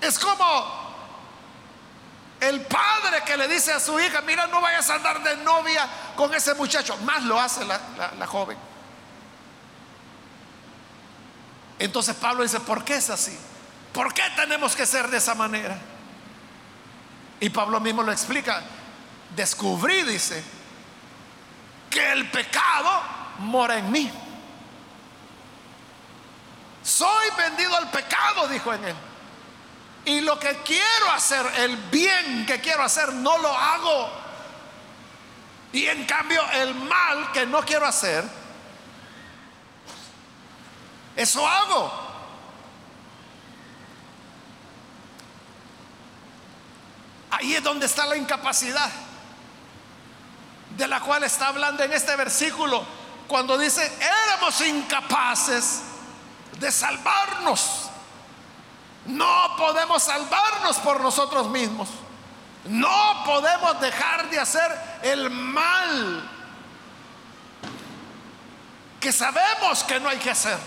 Es 0.00 0.18
como 0.18 0.79
el 2.40 2.62
padre 2.62 3.22
que 3.24 3.36
le 3.36 3.46
dice 3.48 3.72
a 3.72 3.78
su 3.78 4.00
hija, 4.00 4.22
mira, 4.22 4.46
no 4.46 4.60
vayas 4.60 4.88
a 4.88 4.94
andar 4.94 5.22
de 5.22 5.36
novia 5.38 5.86
con 6.16 6.32
ese 6.34 6.54
muchacho. 6.54 6.96
Más 6.98 7.22
lo 7.24 7.38
hace 7.38 7.64
la, 7.66 8.26
joven. 8.26 8.56
Entonces 11.78 12.16
Pablo 12.16 12.42
dice, 12.42 12.60
¿por 12.60 12.84
qué 12.84 12.96
es 12.96 13.10
así? 13.10 13.38
¿Por 13.92 14.14
qué 14.14 14.22
tenemos 14.36 14.74
que 14.74 14.86
ser 14.86 15.08
de 15.08 15.18
esa 15.18 15.34
manera? 15.34 15.78
Y 17.40 17.50
Pablo 17.50 17.78
mismo 17.78 18.02
lo 18.02 18.12
explica. 18.12 18.62
Descubrí, 19.36 20.02
dice, 20.02 20.42
que 21.90 22.12
el 22.12 22.30
pecado 22.30 23.02
mora 23.38 23.78
en 23.78 23.90
mí. 23.92 24.10
soy 26.82 27.28
vendido 27.36 27.76
al 27.76 27.90
pecado, 27.90 28.48
dijo 28.48 28.72
en 28.72 28.84
él. 28.84 28.96
Y 30.04 30.20
lo 30.22 30.38
que 30.38 30.56
quiero 30.64 31.10
hacer, 31.12 31.44
el 31.58 31.76
bien 31.76 32.46
que 32.46 32.60
quiero 32.60 32.82
hacer, 32.82 33.12
no 33.12 33.38
lo 33.38 33.54
hago. 33.54 34.10
Y 35.72 35.86
en 35.86 36.04
cambio 36.04 36.42
el 36.52 36.74
mal 36.74 37.30
que 37.32 37.46
no 37.46 37.60
quiero 37.60 37.86
hacer, 37.86 38.24
eso 41.16 41.46
hago. 41.46 41.92
Ahí 47.30 47.54
es 47.54 47.62
donde 47.62 47.86
está 47.86 48.06
la 48.06 48.16
incapacidad 48.16 48.90
de 50.76 50.88
la 50.88 51.00
cual 51.00 51.22
está 51.24 51.48
hablando 51.48 51.82
en 51.84 51.92
este 51.92 52.16
versículo 52.16 52.84
cuando 53.28 53.56
dice, 53.56 53.92
éramos 54.26 54.60
incapaces 54.62 55.82
de 56.58 56.72
salvarnos. 56.72 57.89
No 59.06 59.56
podemos 59.56 60.02
salvarnos 60.02 60.76
por 60.78 61.00
nosotros 61.00 61.48
mismos. 61.48 61.88
No 62.64 63.22
podemos 63.24 63.80
dejar 63.80 64.28
de 64.28 64.38
hacer 64.38 65.00
el 65.02 65.30
mal 65.30 66.30
que 69.00 69.12
sabemos 69.12 69.82
que 69.84 69.98
no 69.98 70.08
hay 70.08 70.18
que 70.18 70.30
hacer. 70.30 70.58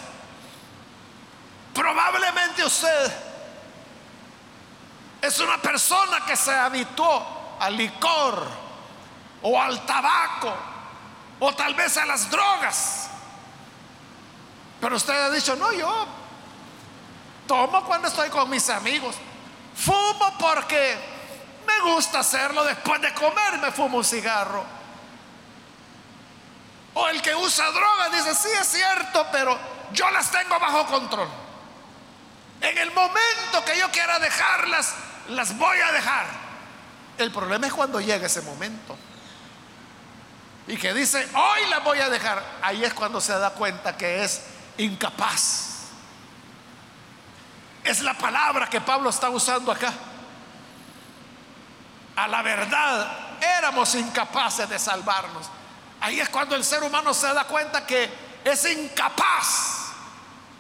Probablemente 1.74 2.66
usted 2.66 3.14
es 5.22 5.40
una 5.40 5.62
persona 5.62 6.26
que 6.26 6.36
se 6.36 6.54
habituó 6.54 7.56
al 7.60 7.78
licor 7.78 8.48
o 9.44 9.62
al 9.62 9.86
tabaco 9.86 10.54
o 11.40 11.54
tal 11.54 11.76
vez 11.76 11.96
a 11.98 12.06
las 12.06 12.30
drogas. 12.30 13.10
Pero 14.82 14.96
usted 14.96 15.14
ha 15.14 15.30
dicho, 15.30 15.56
no, 15.56 15.72
yo 15.72 16.08
tomo 17.48 17.84
cuando 17.86 18.08
estoy 18.08 18.30
con 18.30 18.50
mis 18.50 18.70
amigos. 18.70 19.16
Fumo 19.76 20.38
porque 20.40 20.98
me 21.66 21.92
gusta 21.92 22.20
hacerlo 22.20 22.64
después 22.64 23.02
de 23.02 23.14
comer, 23.14 23.58
me 23.60 23.72
fumo 23.72 23.98
un 23.98 24.04
cigarro. 24.04 24.64
O 26.96 27.08
el 27.08 27.22
que 27.22 27.34
usa 27.34 27.72
drogas 27.72 28.12
dice, 28.12 28.36
sí 28.36 28.50
es 28.60 28.68
cierto, 28.68 29.26
pero 29.32 29.58
yo 29.92 30.10
las 30.12 30.30
tengo 30.32 30.60
bajo 30.60 30.86
control. 30.86 31.28
En 32.62 32.78
el 32.78 32.92
momento 32.92 33.66
que 33.66 33.78
yo 33.78 33.90
quiera 33.92 34.20
dejarlas, 34.20 34.94
las 35.30 35.58
voy 35.58 35.80
a 35.80 35.92
dejar. 35.92 36.28
El 37.18 37.32
problema 37.32 37.68
es 37.68 37.74
cuando 37.74 38.00
llega 38.00 38.28
ese 38.28 38.42
momento. 38.42 38.96
Y 40.68 40.78
que 40.78 40.94
dice, 40.94 41.28
hoy 41.34 41.70
las 41.70 41.84
voy 41.84 42.00
a 42.00 42.10
dejar. 42.10 42.42
Ahí 42.62 42.84
es 42.84 42.94
cuando 42.94 43.20
se 43.20 43.34
da 43.34 43.50
cuenta 43.52 43.98
que 43.98 44.24
es 44.24 44.44
incapaz. 44.78 45.73
Es 47.84 48.02
la 48.02 48.14
palabra 48.14 48.70
que 48.70 48.82
Pablo 48.82 49.10
está 49.10 49.30
usando 49.30 49.72
acá. 49.72 49.94
A 52.16 52.28
la 52.28 52.42
verdad, 52.42 53.40
éramos 53.58 53.94
incapaces 53.96 54.70
de 54.70 54.80
salvarnos. 54.80 55.50
Ahí 56.00 56.20
es 56.20 56.30
cuando 56.30 56.56
el 56.56 56.64
ser 56.64 56.84
humano 56.84 57.14
se 57.14 57.34
da 57.34 57.46
cuenta 57.46 57.86
que 57.86 58.12
es 58.44 58.66
incapaz 58.66 59.84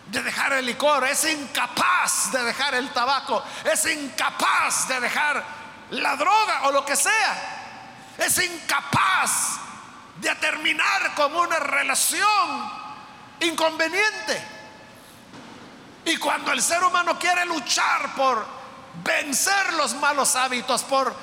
de 0.08 0.22
dejar 0.22 0.53
el 0.53 0.65
licor, 0.65 1.06
es 1.06 1.24
incapaz 1.25 2.32
de 2.32 2.44
dejar 2.44 2.75
el 2.75 2.89
tabaco, 2.92 3.44
es 3.72 3.86
incapaz 3.86 4.88
de 4.88 5.00
dejar 5.00 5.44
la 5.92 6.15
droga 6.15 6.63
o 6.63 6.72
lo 6.72 6.86
que 6.86 6.96
sea. 6.96 7.60
Es 8.18 8.38
incapaz 8.44 9.60
de 10.18 10.34
terminar 10.36 11.13
con 11.15 11.36
una 11.36 11.58
relación 11.60 12.72
inconveniente. 13.39 14.52
Y 16.05 16.17
cuando 16.17 16.51
el 16.51 16.62
ser 16.62 16.83
humano 16.83 17.17
quiere 17.17 17.45
luchar 17.45 18.13
por 18.15 18.45
vencer 19.03 19.74
los 19.74 19.93
malos 19.95 20.36
hábitos, 20.36 20.84
por 20.84 21.15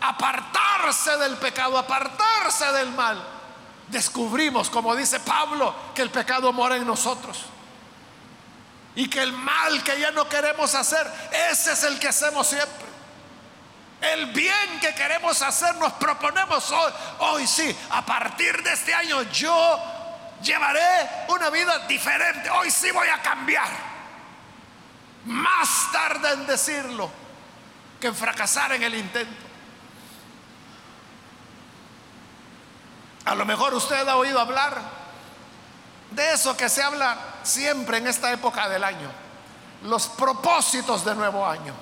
apartarse 0.00 1.16
del 1.18 1.36
pecado, 1.36 1.76
apartarse 1.76 2.72
del 2.72 2.90
mal, 2.92 3.22
descubrimos, 3.88 4.70
como 4.70 4.94
dice 4.94 5.20
Pablo, 5.20 5.74
que 5.94 6.02
el 6.02 6.10
pecado 6.10 6.52
mora 6.52 6.76
en 6.76 6.86
nosotros. 6.86 7.44
Y 8.94 9.08
que 9.08 9.22
el 9.22 9.32
mal 9.32 9.82
que 9.82 10.00
ya 10.00 10.10
no 10.10 10.28
queremos 10.28 10.74
hacer, 10.74 11.06
ese 11.50 11.72
es 11.72 11.82
el 11.84 11.98
que 11.98 12.08
hacemos 12.08 12.46
siempre. 12.46 12.88
El 14.00 14.26
bien 14.26 14.80
que 14.80 14.94
queremos 14.94 15.42
hacer 15.42 15.74
nos 15.76 15.92
proponemos 15.94 16.70
hoy. 16.70 16.92
Hoy 17.18 17.46
sí, 17.46 17.76
a 17.90 18.04
partir 18.04 18.62
de 18.62 18.72
este 18.72 18.94
año 18.94 19.22
yo 19.24 19.82
llevaré 20.42 21.26
una 21.28 21.50
vida 21.50 21.80
diferente. 21.80 22.48
Hoy 22.50 22.70
sí 22.70 22.90
voy 22.92 23.08
a 23.08 23.20
cambiar. 23.20 23.87
Más 25.28 25.92
tarde 25.92 26.32
en 26.32 26.46
decirlo 26.46 27.10
que 28.00 28.06
en 28.06 28.14
fracasar 28.14 28.72
en 28.72 28.82
el 28.82 28.94
intento. 28.94 29.46
A 33.26 33.34
lo 33.34 33.44
mejor 33.44 33.74
usted 33.74 34.08
ha 34.08 34.16
oído 34.16 34.40
hablar 34.40 34.80
de 36.12 36.32
eso 36.32 36.56
que 36.56 36.70
se 36.70 36.82
habla 36.82 37.18
siempre 37.42 37.98
en 37.98 38.06
esta 38.06 38.32
época 38.32 38.70
del 38.70 38.82
año. 38.82 39.10
Los 39.82 40.06
propósitos 40.06 41.04
de 41.04 41.14
nuevo 41.14 41.46
año. 41.46 41.74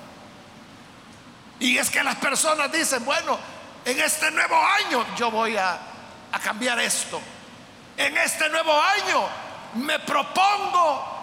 Y 1.60 1.78
es 1.78 1.88
que 1.88 2.02
las 2.02 2.16
personas 2.16 2.72
dicen, 2.72 3.04
bueno, 3.04 3.38
en 3.84 4.00
este 4.00 4.28
nuevo 4.32 4.60
año 4.60 5.06
yo 5.14 5.30
voy 5.30 5.56
a, 5.56 5.78
a 6.32 6.40
cambiar 6.40 6.80
esto. 6.80 7.20
En 7.96 8.16
este 8.18 8.48
nuevo 8.48 8.72
año 8.82 9.28
me 9.74 10.00
propongo 10.00 11.15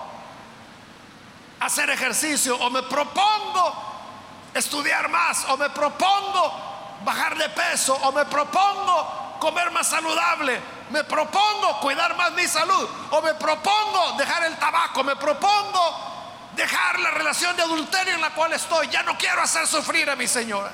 hacer 1.65 1.89
ejercicio 1.89 2.57
o 2.57 2.69
me 2.69 2.83
propongo 2.83 3.73
estudiar 4.53 5.09
más 5.09 5.45
o 5.45 5.57
me 5.57 5.69
propongo 5.69 6.99
bajar 7.05 7.37
de 7.37 7.49
peso 7.49 7.95
o 7.95 8.11
me 8.11 8.25
propongo 8.25 9.37
comer 9.39 9.71
más 9.71 9.87
saludable, 9.87 10.59
me 10.89 11.03
propongo 11.03 11.79
cuidar 11.81 12.15
más 12.15 12.31
mi 12.33 12.47
salud 12.47 12.89
o 13.11 13.21
me 13.21 13.33
propongo 13.35 14.13
dejar 14.17 14.45
el 14.45 14.57
tabaco, 14.57 15.03
me 15.03 15.15
propongo 15.15 16.51
dejar 16.55 16.99
la 16.99 17.11
relación 17.11 17.55
de 17.55 17.63
adulterio 17.63 18.13
en 18.13 18.21
la 18.21 18.29
cual 18.31 18.53
estoy, 18.53 18.87
ya 18.89 19.03
no 19.03 19.17
quiero 19.17 19.41
hacer 19.41 19.67
sufrir 19.67 20.09
a 20.09 20.15
mi 20.15 20.27
señora. 20.27 20.71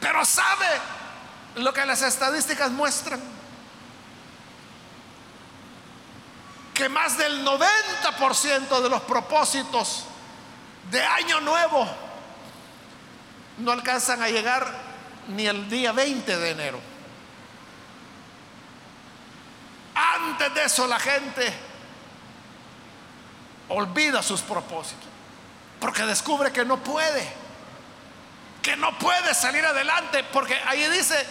Pero 0.00 0.24
sabe 0.24 0.66
lo 1.56 1.72
que 1.72 1.84
las 1.84 2.02
estadísticas 2.02 2.70
muestran 2.70 3.37
que 6.78 6.88
más 6.88 7.18
del 7.18 7.44
90% 7.44 8.80
de 8.80 8.88
los 8.88 9.02
propósitos 9.02 10.04
de 10.88 11.02
año 11.02 11.40
nuevo 11.40 11.84
no 13.58 13.72
alcanzan 13.72 14.22
a 14.22 14.28
llegar 14.28 14.72
ni 15.26 15.48
el 15.48 15.68
día 15.68 15.90
20 15.90 16.36
de 16.38 16.50
enero. 16.50 16.80
Antes 19.92 20.54
de 20.54 20.64
eso 20.66 20.86
la 20.86 21.00
gente 21.00 21.52
olvida 23.70 24.22
sus 24.22 24.42
propósitos, 24.42 25.08
porque 25.80 26.04
descubre 26.04 26.52
que 26.52 26.64
no 26.64 26.76
puede, 26.76 27.28
que 28.62 28.76
no 28.76 28.96
puede 29.00 29.34
salir 29.34 29.66
adelante, 29.66 30.22
porque 30.32 30.54
ahí 30.64 30.88
dice, 30.90 31.26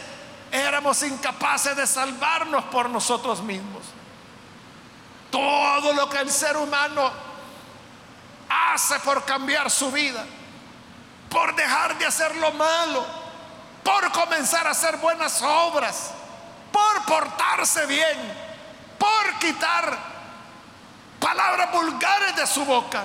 éramos 0.52 1.02
incapaces 1.04 1.78
de 1.78 1.88
salvarnos 1.88 2.66
por 2.66 2.90
nosotros 2.90 3.42
mismos. 3.42 3.84
Todo 5.38 5.94
lo 5.94 6.10
que 6.10 6.18
el 6.18 6.32
ser 6.32 6.58
humano 6.58 7.12
hace 8.50 9.00
por 9.02 9.24
cambiar 9.24 9.70
su 9.70 9.92
vida, 9.92 10.26
por 11.30 11.56
dejar 11.56 11.96
de 12.00 12.08
hacer 12.08 12.36
lo 12.38 12.54
malo, 12.54 13.06
por 13.84 14.12
comenzar 14.12 14.66
a 14.66 14.72
hacer 14.72 14.98
buenas 14.98 15.40
obras, 15.44 16.10
por 16.72 17.06
portarse 17.06 17.86
bien, 17.86 18.18
por 18.98 19.38
quitar 19.38 19.96
palabras 21.20 21.72
vulgares 21.72 22.36
de 22.36 22.48
su 22.48 22.66
boca. 22.66 23.04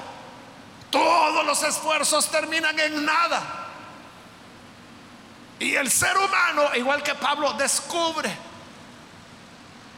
Todos 0.89 1.45
los 1.45 1.63
esfuerzos 1.63 2.31
terminan 2.31 2.79
en 2.81 3.05
nada. 3.05 3.43
Y 5.59 5.75
el 5.75 5.91
ser 5.91 6.17
humano, 6.17 6.75
igual 6.77 7.03
que 7.03 7.15
Pablo, 7.15 7.53
descubre 7.53 8.35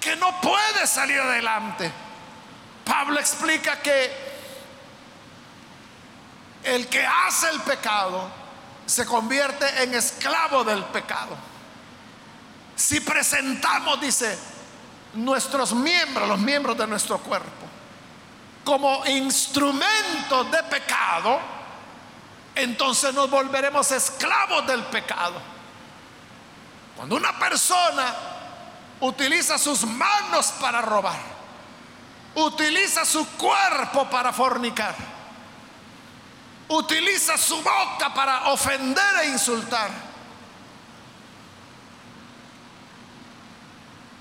que 0.01 0.17
no 0.17 0.41
puede 0.41 0.85
salir 0.89 1.21
adelante 1.21 2.03
Pablo 2.85 3.19
explica 3.19 3.81
que 3.81 4.25
el 6.65 6.87
que 6.89 7.05
hace 7.05 7.51
el 7.51 7.61
pecado 7.61 8.29
se 8.87 9.07
convierte 9.07 9.83
en 9.83 9.95
esclavo 9.95 10.65
del 10.65 10.85
pecado. 10.85 11.37
Si 12.77 13.01
presentamos, 13.01 14.01
dice, 14.01 14.39
nuestros 15.15 15.75
miembros, 15.75 16.29
los 16.29 16.39
miembros 16.39 16.77
de 16.77 16.87
nuestro 16.87 17.19
cuerpo, 17.19 17.67
como 18.65 19.05
instrumentos 19.07 20.51
de 20.51 20.63
pecado, 20.65 21.39
entonces 22.55 23.13
nos 23.15 23.31
volveremos 23.31 23.91
esclavos 23.93 24.67
del 24.67 24.83
pecado. 24.85 25.41
Cuando 26.97 27.17
una 27.17 27.39
persona 27.39 28.15
utiliza 29.01 29.59
sus 29.59 29.85
manos 29.85 30.53
para 30.61 30.81
robar, 30.81 31.34
utiliza 32.35 33.05
su 33.05 33.27
cuerpo 33.37 34.09
para 34.11 34.33
fornicar, 34.33 34.95
utiliza 36.69 37.37
su 37.39 37.57
boca 37.63 38.13
para 38.15 38.51
ofender 38.51 39.17
e 39.23 39.29
insultar, 39.29 39.91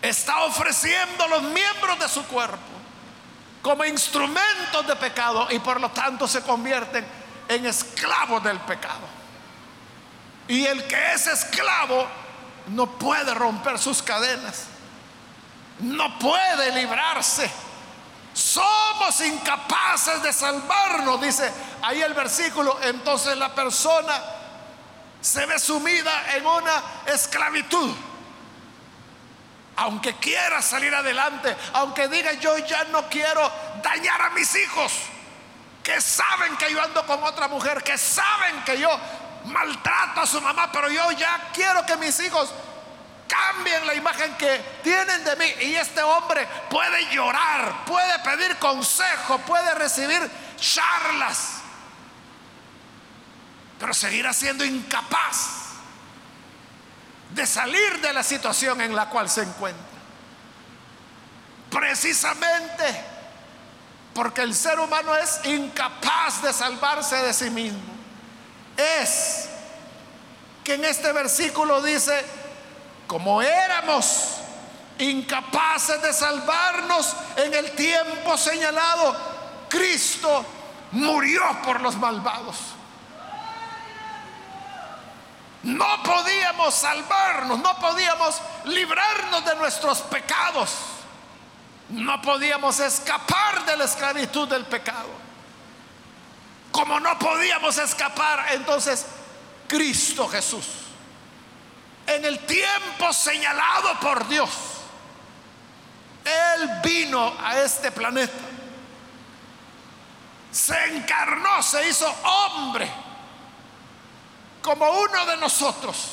está 0.01 0.43
ofreciendo 0.43 1.27
los 1.27 1.43
miembros 1.43 1.99
de 1.99 2.09
su 2.09 2.23
cuerpo 2.25 2.57
como 3.61 3.85
instrumentos 3.85 4.85
de 4.85 4.95
pecado 4.97 5.47
y 5.49 5.57
por 5.59 5.79
lo 5.79 5.89
tanto 5.89 6.27
se 6.27 6.41
convierten 6.41 7.05
en 7.47 7.65
esclavos 7.65 8.43
del 8.43 8.59
pecado. 8.59 9.07
Y 10.47 10.65
el 10.65 10.85
que 10.85 11.13
es 11.13 11.27
esclavo 11.27 12.05
no 12.67 12.87
puede 12.87 13.33
romper 13.33 13.79
sus 13.79 14.03
cadenas, 14.03 14.65
no 15.79 16.19
puede 16.19 16.73
librarse. 16.73 17.49
Somos 18.33 19.21
incapaces 19.21 20.23
de 20.23 20.33
salvarnos, 20.33 21.21
dice 21.21 21.51
ahí 21.81 22.01
el 22.01 22.13
versículo. 22.13 22.79
Entonces 22.81 23.37
la 23.37 23.53
persona 23.53 24.13
se 25.21 25.45
ve 25.45 25.59
sumida 25.59 26.35
en 26.35 26.45
una 26.45 26.83
esclavitud. 27.05 27.95
Aunque 29.75 30.15
quiera 30.17 30.61
salir 30.61 30.93
adelante, 30.93 31.55
aunque 31.73 32.07
diga 32.07 32.33
yo 32.33 32.57
ya 32.59 32.83
no 32.85 33.07
quiero 33.09 33.51
dañar 33.81 34.21
a 34.21 34.29
mis 34.31 34.55
hijos, 34.55 34.93
que 35.83 35.99
saben 35.99 36.55
que 36.57 36.71
yo 36.71 36.81
ando 36.81 37.05
con 37.05 37.23
otra 37.23 37.47
mujer, 37.47 37.83
que 37.83 37.97
saben 37.97 38.63
que 38.63 38.79
yo 38.79 38.89
maltrato 39.45 40.21
a 40.21 40.27
su 40.27 40.39
mamá, 40.41 40.71
pero 40.71 40.89
yo 40.89 41.11
ya 41.11 41.49
quiero 41.53 41.85
que 41.85 41.97
mis 41.97 42.19
hijos 42.19 42.53
cambien 43.27 43.85
la 43.87 43.93
imagen 43.93 44.35
que 44.37 44.59
tienen 44.83 45.23
de 45.23 45.35
mí. 45.35 45.45
Y 45.61 45.75
este 45.75 46.01
hombre 46.01 46.47
puede 46.69 47.13
llorar, 47.13 47.85
puede 47.85 48.19
pedir 48.19 48.57
consejo, 48.57 49.39
puede 49.39 49.73
recibir 49.75 50.29
charlas, 50.57 51.61
pero 53.79 53.93
seguirá 53.93 54.33
siendo 54.33 54.63
incapaz 54.63 55.63
de 57.31 57.45
salir 57.47 57.99
de 58.01 58.13
la 58.13 58.23
situación 58.23 58.79
en 58.81 58.95
la 58.95 59.09
cual 59.09 59.29
se 59.29 59.41
encuentra. 59.41 59.83
Precisamente 61.69 63.13
porque 64.13 64.41
el 64.41 64.53
ser 64.53 64.79
humano 64.79 65.15
es 65.15 65.39
incapaz 65.45 66.41
de 66.43 66.53
salvarse 66.53 67.15
de 67.15 67.33
sí 67.33 67.49
mismo. 67.49 67.81
Es 68.77 69.49
que 70.63 70.75
en 70.75 70.85
este 70.85 71.11
versículo 71.11 71.81
dice, 71.81 72.23
como 73.07 73.41
éramos 73.41 74.35
incapaces 74.99 76.01
de 76.01 76.13
salvarnos 76.13 77.15
en 77.37 77.53
el 77.53 77.71
tiempo 77.71 78.37
señalado, 78.37 79.15
Cristo 79.69 80.45
murió 80.91 81.41
por 81.63 81.81
los 81.81 81.95
malvados. 81.95 82.57
No 85.63 86.03
podíamos 86.03 86.75
salvarnos, 86.75 87.59
no 87.59 87.79
podíamos 87.79 88.41
librarnos 88.65 89.45
de 89.45 89.55
nuestros 89.55 90.01
pecados. 90.01 90.71
No 91.89 92.21
podíamos 92.21 92.79
escapar 92.79 93.65
de 93.65 93.77
la 93.77 93.85
esclavitud 93.85 94.47
del 94.47 94.65
pecado. 94.65 95.09
Como 96.71 96.99
no 96.99 97.17
podíamos 97.19 97.77
escapar, 97.77 98.47
entonces 98.53 99.05
Cristo 99.67 100.27
Jesús, 100.27 100.65
en 102.07 102.25
el 102.25 102.39
tiempo 102.45 103.11
señalado 103.13 103.99
por 103.99 104.27
Dios, 104.27 104.49
Él 106.25 106.69
vino 106.83 107.33
a 107.41 107.59
este 107.59 107.91
planeta, 107.91 108.33
se 110.51 110.95
encarnó, 110.95 111.61
se 111.63 111.87
hizo 111.87 112.07
hombre, 112.23 112.89
como 114.61 114.89
uno 114.89 115.25
de 115.25 115.37
nosotros. 115.37 116.09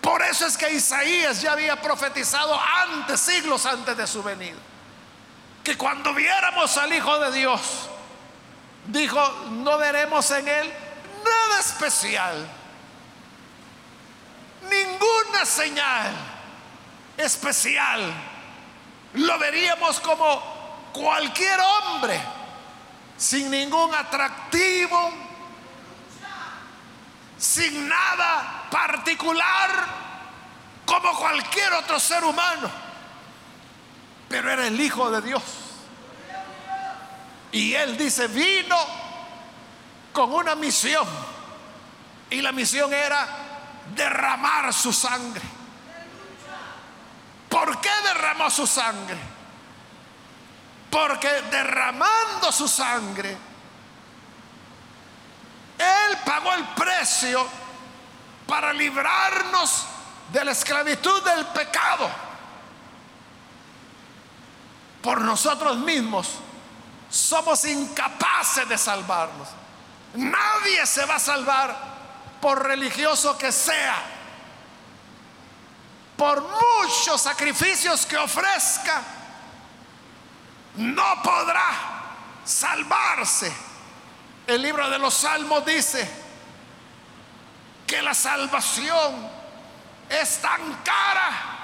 Por 0.00 0.22
eso 0.22 0.46
es 0.46 0.56
que 0.56 0.72
Isaías 0.72 1.42
ya 1.42 1.52
había 1.52 1.80
profetizado 1.80 2.58
antes, 2.86 3.20
siglos 3.20 3.66
antes 3.66 3.96
de 3.96 4.06
su 4.06 4.22
venida, 4.22 4.56
que 5.62 5.76
cuando 5.76 6.14
viéramos 6.14 6.76
al 6.78 6.92
Hijo 6.92 7.18
de 7.18 7.32
Dios, 7.32 7.60
dijo, 8.86 9.20
no 9.50 9.76
veremos 9.76 10.30
en 10.30 10.48
él 10.48 10.72
nada 11.24 11.60
especial, 11.60 12.48
ninguna 14.68 15.44
señal 15.44 16.12
especial. 17.16 18.12
Lo 19.14 19.38
veríamos 19.38 20.00
como 20.00 20.90
cualquier 20.92 21.58
hombre, 21.60 22.20
sin 23.16 23.50
ningún 23.50 23.94
atractivo, 23.94 25.12
sin 27.36 27.88
nada 27.88 28.66
particular, 28.70 29.70
como 30.84 31.16
cualquier 31.18 31.72
otro 31.74 31.98
ser 31.98 32.24
humano. 32.24 32.70
Pero 34.28 34.50
era 34.50 34.66
el 34.66 34.78
Hijo 34.80 35.10
de 35.10 35.22
Dios. 35.22 35.42
Y 37.50 37.74
él 37.74 37.96
dice, 37.96 38.28
vino 38.28 38.76
con 40.12 40.32
una 40.32 40.54
misión. 40.54 41.06
Y 42.30 42.42
la 42.42 42.52
misión 42.52 42.92
era 42.92 43.47
derramar 43.98 44.72
su 44.72 44.92
sangre. 44.92 45.42
¿Por 47.50 47.80
qué 47.80 47.90
derramó 48.04 48.48
su 48.48 48.66
sangre? 48.66 49.18
Porque 50.90 51.28
derramando 51.50 52.50
su 52.50 52.66
sangre, 52.66 53.36
Él 55.78 56.18
pagó 56.24 56.54
el 56.54 56.64
precio 56.68 57.46
para 58.46 58.72
librarnos 58.72 59.84
de 60.32 60.44
la 60.44 60.52
esclavitud 60.52 61.22
del 61.24 61.46
pecado. 61.46 62.08
Por 65.02 65.20
nosotros 65.20 65.76
mismos 65.78 66.28
somos 67.10 67.64
incapaces 67.64 68.68
de 68.68 68.78
salvarnos. 68.78 69.48
Nadie 70.14 70.86
se 70.86 71.04
va 71.04 71.16
a 71.16 71.20
salvar 71.20 71.87
por 72.40 72.62
religioso 72.62 73.36
que 73.36 73.52
sea, 73.52 73.96
por 76.16 76.42
muchos 76.42 77.20
sacrificios 77.20 78.06
que 78.06 78.16
ofrezca, 78.16 79.02
no 80.76 81.22
podrá 81.22 81.70
salvarse. 82.44 83.52
El 84.46 84.62
libro 84.62 84.88
de 84.88 84.98
los 84.98 85.14
Salmos 85.14 85.64
dice 85.64 86.10
que 87.86 88.02
la 88.02 88.14
salvación 88.14 89.30
es 90.08 90.38
tan 90.40 90.74
cara 90.82 91.58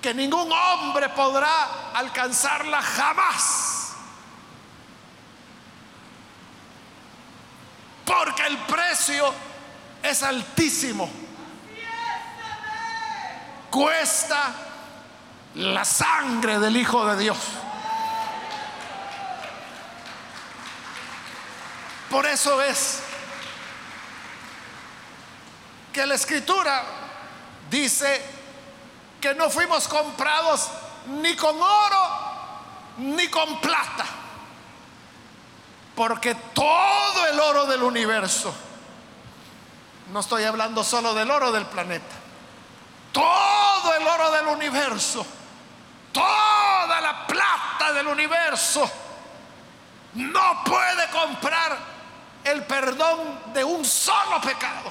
que 0.00 0.14
ningún 0.14 0.50
hombre 0.52 1.08
podrá 1.10 1.92
alcanzarla 1.94 2.80
jamás. 2.82 3.75
Porque 8.06 8.46
el 8.46 8.56
precio 8.58 9.34
es 10.02 10.22
altísimo. 10.22 11.10
Cuesta 13.70 14.54
la 15.56 15.84
sangre 15.84 16.58
del 16.58 16.76
Hijo 16.76 17.04
de 17.06 17.22
Dios. 17.22 17.38
Por 22.08 22.24
eso 22.24 22.62
es 22.62 23.00
que 25.92 26.06
la 26.06 26.14
escritura 26.14 26.84
dice 27.68 28.22
que 29.20 29.34
no 29.34 29.50
fuimos 29.50 29.88
comprados 29.88 30.70
ni 31.06 31.34
con 31.34 31.60
oro 31.60 32.26
ni 32.98 33.28
con 33.28 33.60
plata. 33.60 34.04
Porque 35.96 36.34
todo 36.52 37.26
el 37.26 37.40
oro 37.40 37.64
del 37.64 37.82
universo, 37.82 38.54
no 40.12 40.20
estoy 40.20 40.44
hablando 40.44 40.84
solo 40.84 41.14
del 41.14 41.30
oro 41.30 41.50
del 41.50 41.64
planeta, 41.64 42.14
todo 43.12 43.94
el 43.94 44.06
oro 44.06 44.30
del 44.30 44.46
universo, 44.48 45.26
toda 46.12 47.00
la 47.00 47.26
plata 47.26 47.94
del 47.94 48.06
universo, 48.08 48.88
no 50.12 50.64
puede 50.64 51.08
comprar 51.10 51.78
el 52.44 52.64
perdón 52.64 53.40
de 53.54 53.64
un 53.64 53.82
solo 53.82 54.38
pecado, 54.42 54.90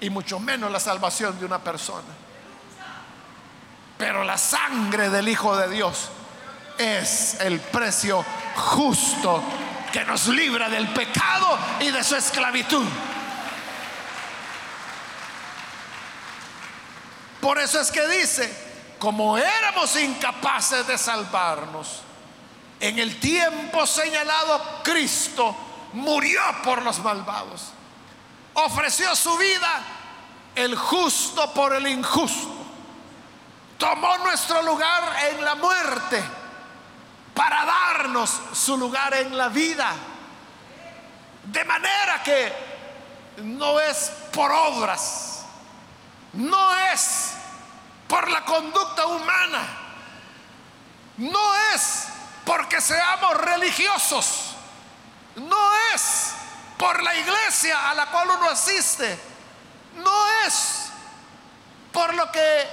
y 0.00 0.08
mucho 0.08 0.40
menos 0.40 0.72
la 0.72 0.80
salvación 0.80 1.38
de 1.38 1.44
una 1.44 1.58
persona. 1.58 2.08
Pero 3.98 4.24
la 4.24 4.38
sangre 4.38 5.10
del 5.10 5.28
Hijo 5.28 5.54
de 5.56 5.68
Dios 5.68 6.08
es 6.78 7.36
el 7.40 7.60
precio 7.60 8.24
justo 8.54 9.42
que 9.92 10.04
nos 10.04 10.28
libra 10.28 10.68
del 10.68 10.88
pecado 10.88 11.58
y 11.80 11.90
de 11.90 12.04
su 12.04 12.14
esclavitud. 12.16 12.86
Por 17.40 17.58
eso 17.58 17.80
es 17.80 17.90
que 17.90 18.06
dice 18.08 18.68
como 18.98 19.38
éramos 19.38 19.94
incapaces 19.96 20.86
de 20.86 20.98
salvarnos, 20.98 22.00
en 22.80 22.98
el 22.98 23.18
tiempo 23.18 23.86
señalado 23.86 24.80
Cristo 24.82 25.56
murió 25.92 26.40
por 26.64 26.82
los 26.82 26.98
malvados. 27.00 27.72
Ofreció 28.54 29.14
su 29.14 29.36
vida 29.36 29.82
el 30.54 30.76
justo 30.76 31.52
por 31.52 31.74
el 31.74 31.86
injusto. 31.86 32.56
Tomó 33.78 34.18
nuestro 34.18 34.62
lugar 34.62 35.16
en 35.30 35.44
la 35.44 35.54
muerte 35.54 36.37
para 37.38 37.64
darnos 37.64 38.40
su 38.52 38.76
lugar 38.76 39.14
en 39.14 39.38
la 39.38 39.48
vida. 39.48 39.94
De 41.44 41.64
manera 41.64 42.20
que 42.24 42.52
no 43.44 43.78
es 43.78 44.10
por 44.32 44.50
obras, 44.50 45.44
no 46.32 46.74
es 46.92 47.34
por 48.08 48.28
la 48.28 48.44
conducta 48.44 49.06
humana, 49.06 49.60
no 51.18 51.54
es 51.72 52.08
porque 52.44 52.80
seamos 52.80 53.34
religiosos, 53.36 54.56
no 55.36 55.74
es 55.94 56.32
por 56.76 57.00
la 57.04 57.14
iglesia 57.14 57.88
a 57.88 57.94
la 57.94 58.06
cual 58.06 58.30
uno 58.30 58.50
asiste, 58.50 59.16
no 59.94 60.26
es 60.44 60.90
por 61.92 62.14
lo 62.14 62.32
que 62.32 62.66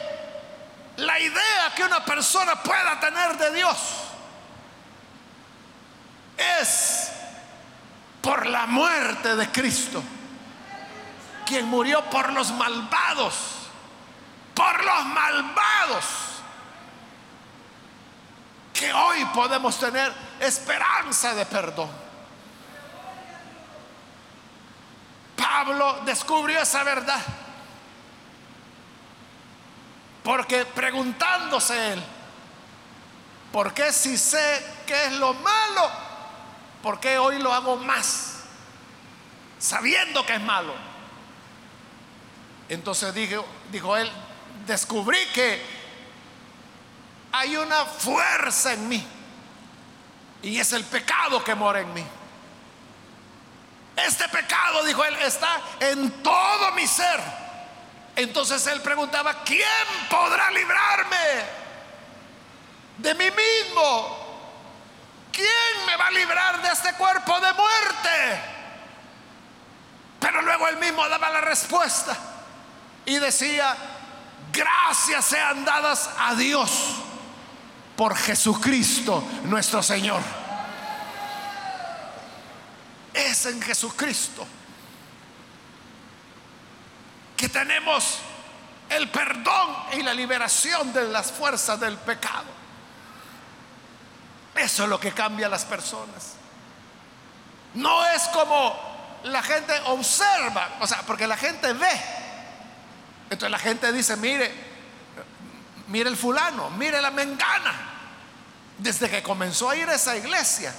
la 0.98 1.20
idea 1.20 1.72
que 1.76 1.84
una 1.84 2.04
persona 2.04 2.64
pueda 2.64 3.00
tener 3.00 3.38
de 3.38 3.54
Dios, 3.54 4.05
es 6.38 7.12
por 8.22 8.46
la 8.46 8.66
muerte 8.66 9.36
de 9.36 9.52
Cristo, 9.52 10.02
quien 11.46 11.66
murió 11.66 12.04
por 12.10 12.34
los 12.34 12.52
malvados, 12.52 13.36
por 14.54 14.84
los 14.84 15.06
malvados, 15.06 16.06
que 18.74 18.92
hoy 18.92 19.24
podemos 19.26 19.78
tener 19.80 20.12
esperanza 20.40 21.34
de 21.34 21.46
perdón. 21.46 22.06
Pablo 25.36 26.02
descubrió 26.06 26.60
esa 26.62 26.84
verdad. 26.84 27.22
Porque 30.24 30.66
preguntándose 30.66 31.94
él, 31.94 32.04
¿por 33.52 33.74
qué 33.74 33.94
si 33.94 34.18
sé 34.18 34.66
qué 34.88 35.06
es 35.06 35.12
lo 35.14 35.34
malo? 35.36 36.05
¿Por 36.86 37.00
qué 37.00 37.18
hoy 37.18 37.40
lo 37.40 37.52
hago 37.52 37.78
más? 37.78 38.44
Sabiendo 39.58 40.24
que 40.24 40.36
es 40.36 40.42
malo. 40.42 40.72
Entonces 42.70 43.12
dijo, 43.12 43.44
dijo 43.72 43.98
él, 43.98 44.08
descubrí 44.68 45.18
que 45.34 45.66
hay 47.32 47.58
una 47.58 47.86
fuerza 47.86 48.74
en 48.74 48.88
mí. 48.88 49.04
Y 50.44 50.60
es 50.60 50.74
el 50.74 50.84
pecado 50.84 51.44
que 51.44 51.56
mora 51.56 51.80
en 51.80 51.92
mí. 51.92 52.06
Este 53.96 54.30
pecado, 54.30 54.84
dijo 54.84 55.04
él, 55.06 55.16
está 55.24 55.60
en 55.80 56.12
todo 56.22 56.72
mi 56.74 56.86
ser. 56.86 57.20
Entonces 58.16 58.68
él 58.68 58.80
preguntaba, 58.82 59.42
¿quién 59.44 59.66
podrá 60.08 60.52
librarme 60.52 61.46
de 63.00 63.16
mí 63.16 63.26
mismo? 63.32 64.25
¿Quién 65.36 65.86
me 65.86 65.98
va 65.98 66.08
a 66.08 66.12
librar 66.12 66.62
de 66.62 66.70
este 66.70 66.94
cuerpo 66.94 67.40
de 67.42 67.54
muerte? 67.54 68.42
Pero 70.20 70.42
luego 70.42 70.68
él 70.70 70.78
mismo 70.78 71.08
daba 71.10 71.30
la 71.30 71.42
respuesta 71.42 72.16
y 73.06 73.20
decía, 73.20 73.76
gracias 74.54 75.26
sean 75.26 75.66
dadas 75.66 76.10
a 76.18 76.36
Dios 76.36 76.72
por 77.98 78.16
Jesucristo 78.16 79.24
nuestro 79.44 79.84
Señor 79.84 80.22
es 83.16 83.46
en 83.46 83.62
Jesucristo 83.62 84.46
que 87.38 87.50
tenemos 87.50 88.20
el 88.90 89.10
perdón 89.10 89.76
y 89.94 90.04
la 90.04 90.14
liberación 90.14 90.94
de 90.94 91.08
las 91.08 91.32
fuerzas 91.32 91.80
del 91.80 91.98
pecado. 91.98 92.65
Eso 94.56 94.84
es 94.84 94.90
lo 94.90 95.00
que 95.00 95.12
cambia 95.12 95.48
a 95.48 95.50
las 95.50 95.66
personas. 95.66 96.34
No 97.74 98.06
es 98.06 98.24
como 98.30 98.96
la 99.24 99.44
gente 99.44 99.74
observa, 99.86 100.78
o 100.80 100.88
sea, 100.88 101.02
porque 101.02 101.28
la 101.28 101.36
gente 101.36 101.74
ve. 101.74 102.02
Entonces 103.30 103.52
la 103.52 103.60
gente 103.60 103.92
dice, 103.92 104.16
mire, 104.16 104.52
mire 105.88 106.10
el 106.10 106.16
fulano, 106.16 106.70
mire 106.72 107.02
la 107.02 107.12
mengana. 107.12 107.92
Desde 108.78 109.10
que 109.10 109.24
comenzó 109.24 109.70
a 109.70 109.76
ir 109.76 109.90
a 109.90 109.96
esa 109.96 110.16
iglesia, 110.16 110.74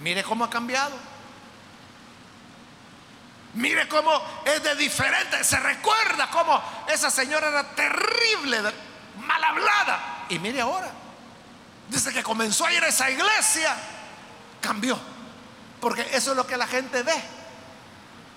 mire 0.00 0.22
cómo 0.22 0.44
ha 0.44 0.50
cambiado. 0.50 0.96
Mire 3.54 3.88
cómo 3.88 4.12
es 4.44 4.62
de 4.62 4.74
diferente. 4.76 5.42
Se 5.42 5.58
recuerda 5.58 6.28
cómo 6.30 6.62
esa 6.88 7.10
señora 7.10 7.48
era 7.48 7.64
terrible, 7.74 8.60
mal 9.26 9.42
hablada. 9.42 10.26
Y 10.28 10.38
mire 10.38 10.60
ahora, 10.60 10.90
desde 11.88 12.12
que 12.12 12.22
comenzó 12.22 12.66
a 12.66 12.72
ir 12.72 12.82
a 12.82 12.88
esa 12.88 13.10
iglesia, 13.10 13.76
cambió. 14.60 14.98
Porque 15.80 16.02
eso 16.12 16.32
es 16.32 16.36
lo 16.36 16.46
que 16.46 16.56
la 16.56 16.66
gente 16.66 17.02
ve. 17.02 17.22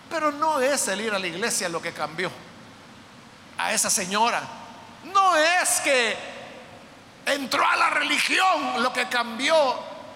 Pero 0.09 0.31
no 0.31 0.59
es 0.59 0.87
el 0.87 1.01
ir 1.01 1.13
a 1.13 1.19
la 1.19 1.27
iglesia 1.27 1.69
lo 1.69 1.81
que 1.81 1.93
cambió 1.93 2.31
a 3.57 3.73
esa 3.73 3.89
señora. 3.89 4.41
No 5.05 5.35
es 5.35 5.81
que 5.81 6.17
entró 7.25 7.65
a 7.67 7.75
la 7.75 7.89
religión 7.91 8.81
lo 8.81 8.91
que 8.91 9.07
cambió 9.07 9.55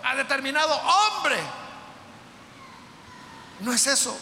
a 0.03 0.15
determinado 0.15 0.75
hombre. 0.75 1.39
No 3.59 3.71
es 3.71 3.87
eso. 3.87 4.17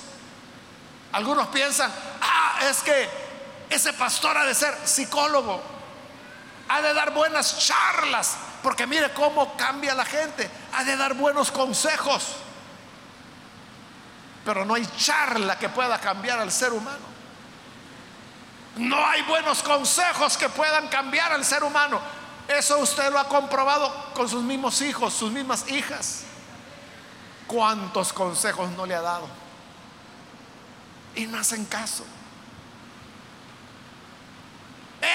Algunos 1.13 1.47
piensan, 1.47 1.91
ah, 2.21 2.59
es 2.69 2.81
que 2.81 3.09
ese 3.69 3.93
pastor 3.93 4.37
ha 4.37 4.45
de 4.45 4.55
ser 4.55 4.77
psicólogo, 4.85 5.61
ha 6.69 6.81
de 6.81 6.93
dar 6.93 7.11
buenas 7.11 7.59
charlas, 7.59 8.37
porque 8.63 8.87
mire 8.87 9.11
cómo 9.13 9.55
cambia 9.55 9.93
la 9.93 10.05
gente, 10.05 10.49
ha 10.73 10.83
de 10.83 10.95
dar 10.95 11.13
buenos 11.13 11.51
consejos. 11.51 12.35
Pero 14.45 14.65
no 14.65 14.73
hay 14.73 14.85
charla 14.97 15.57
que 15.57 15.69
pueda 15.69 15.99
cambiar 15.99 16.39
al 16.39 16.51
ser 16.51 16.73
humano. 16.73 17.11
No 18.77 19.05
hay 19.05 19.21
buenos 19.23 19.61
consejos 19.61 20.37
que 20.37 20.49
puedan 20.49 20.87
cambiar 20.87 21.31
al 21.33 21.45
ser 21.45 21.63
humano. 21.63 21.99
Eso 22.47 22.79
usted 22.79 23.11
lo 23.11 23.19
ha 23.19 23.27
comprobado 23.27 24.13
con 24.13 24.27
sus 24.27 24.43
mismos 24.43 24.81
hijos, 24.81 25.13
sus 25.13 25.31
mismas 25.31 25.69
hijas. 25.69 26.23
¿Cuántos 27.47 28.13
consejos 28.13 28.69
no 28.71 28.85
le 28.85 28.95
ha 28.95 29.01
dado? 29.01 29.41
y 31.15 31.25
no 31.27 31.37
hacen 31.37 31.65
caso. 31.65 32.05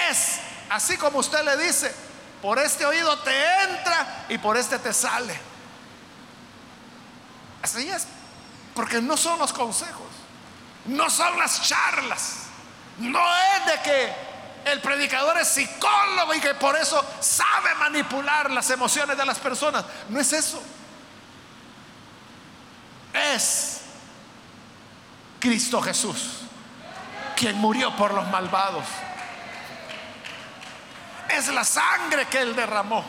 Es 0.09 0.39
así 0.69 0.97
como 0.97 1.19
usted 1.19 1.43
le 1.43 1.57
dice, 1.57 1.93
por 2.41 2.59
este 2.59 2.85
oído 2.85 3.17
te 3.19 3.63
entra 3.63 4.25
y 4.29 4.37
por 4.37 4.57
este 4.57 4.79
te 4.79 4.93
sale. 4.93 5.39
Así 7.61 7.89
es, 7.89 8.07
porque 8.75 9.01
no 9.01 9.17
son 9.17 9.39
los 9.39 9.51
consejos, 9.51 10.07
no 10.85 11.09
son 11.09 11.37
las 11.37 11.67
charlas, 11.67 12.43
no 12.99 13.19
es 13.19 13.65
de 13.65 13.81
que 13.81 14.27
el 14.71 14.81
predicador 14.81 15.37
es 15.37 15.47
psicólogo 15.47 16.33
y 16.33 16.39
que 16.39 16.53
por 16.55 16.75
eso 16.75 17.03
sabe 17.19 17.73
manipular 17.75 18.51
las 18.51 18.69
emociones 18.69 19.17
de 19.17 19.25
las 19.25 19.39
personas, 19.39 19.85
no 20.09 20.19
es 20.19 20.33
eso. 20.33 20.61
Es 23.13 23.81
Cristo 25.39 25.81
Jesús, 25.81 26.41
quien 27.35 27.57
murió 27.57 27.95
por 27.95 28.13
los 28.13 28.27
malvados. 28.27 28.85
Es 31.29 31.47
la 31.49 31.63
sangre 31.63 32.27
que 32.27 32.39
Él 32.39 32.55
derramó, 32.55 33.03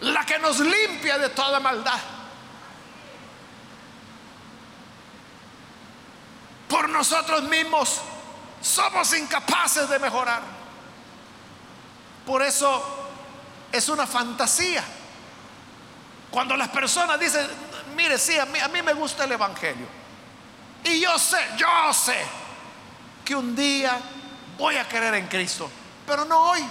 la 0.00 0.24
que 0.24 0.38
nos 0.38 0.60
limpia 0.60 1.18
de 1.18 1.28
toda 1.30 1.60
maldad. 1.60 2.00
Por 6.68 6.88
nosotros 6.88 7.42
mismos 7.44 8.00
somos 8.60 9.12
incapaces 9.16 9.88
de 9.88 9.98
mejorar. 9.98 10.42
Por 12.26 12.42
eso 12.42 12.82
es 13.70 13.88
una 13.88 14.06
fantasía. 14.06 14.82
Cuando 16.30 16.56
las 16.56 16.68
personas 16.68 17.20
dicen, 17.20 17.46
mire, 17.94 18.18
sí, 18.18 18.38
a 18.38 18.46
mí, 18.46 18.58
a 18.58 18.68
mí 18.68 18.82
me 18.82 18.94
gusta 18.94 19.24
el 19.24 19.32
Evangelio. 19.32 19.86
Y 20.84 21.00
yo 21.00 21.18
sé, 21.18 21.38
yo 21.56 21.92
sé 21.92 22.24
que 23.24 23.34
un 23.34 23.54
día 23.54 23.98
voy 24.58 24.76
a 24.76 24.88
querer 24.88 25.14
en 25.14 25.26
Cristo, 25.28 25.70
pero 26.06 26.24
no 26.24 26.50
hoy. 26.50 26.64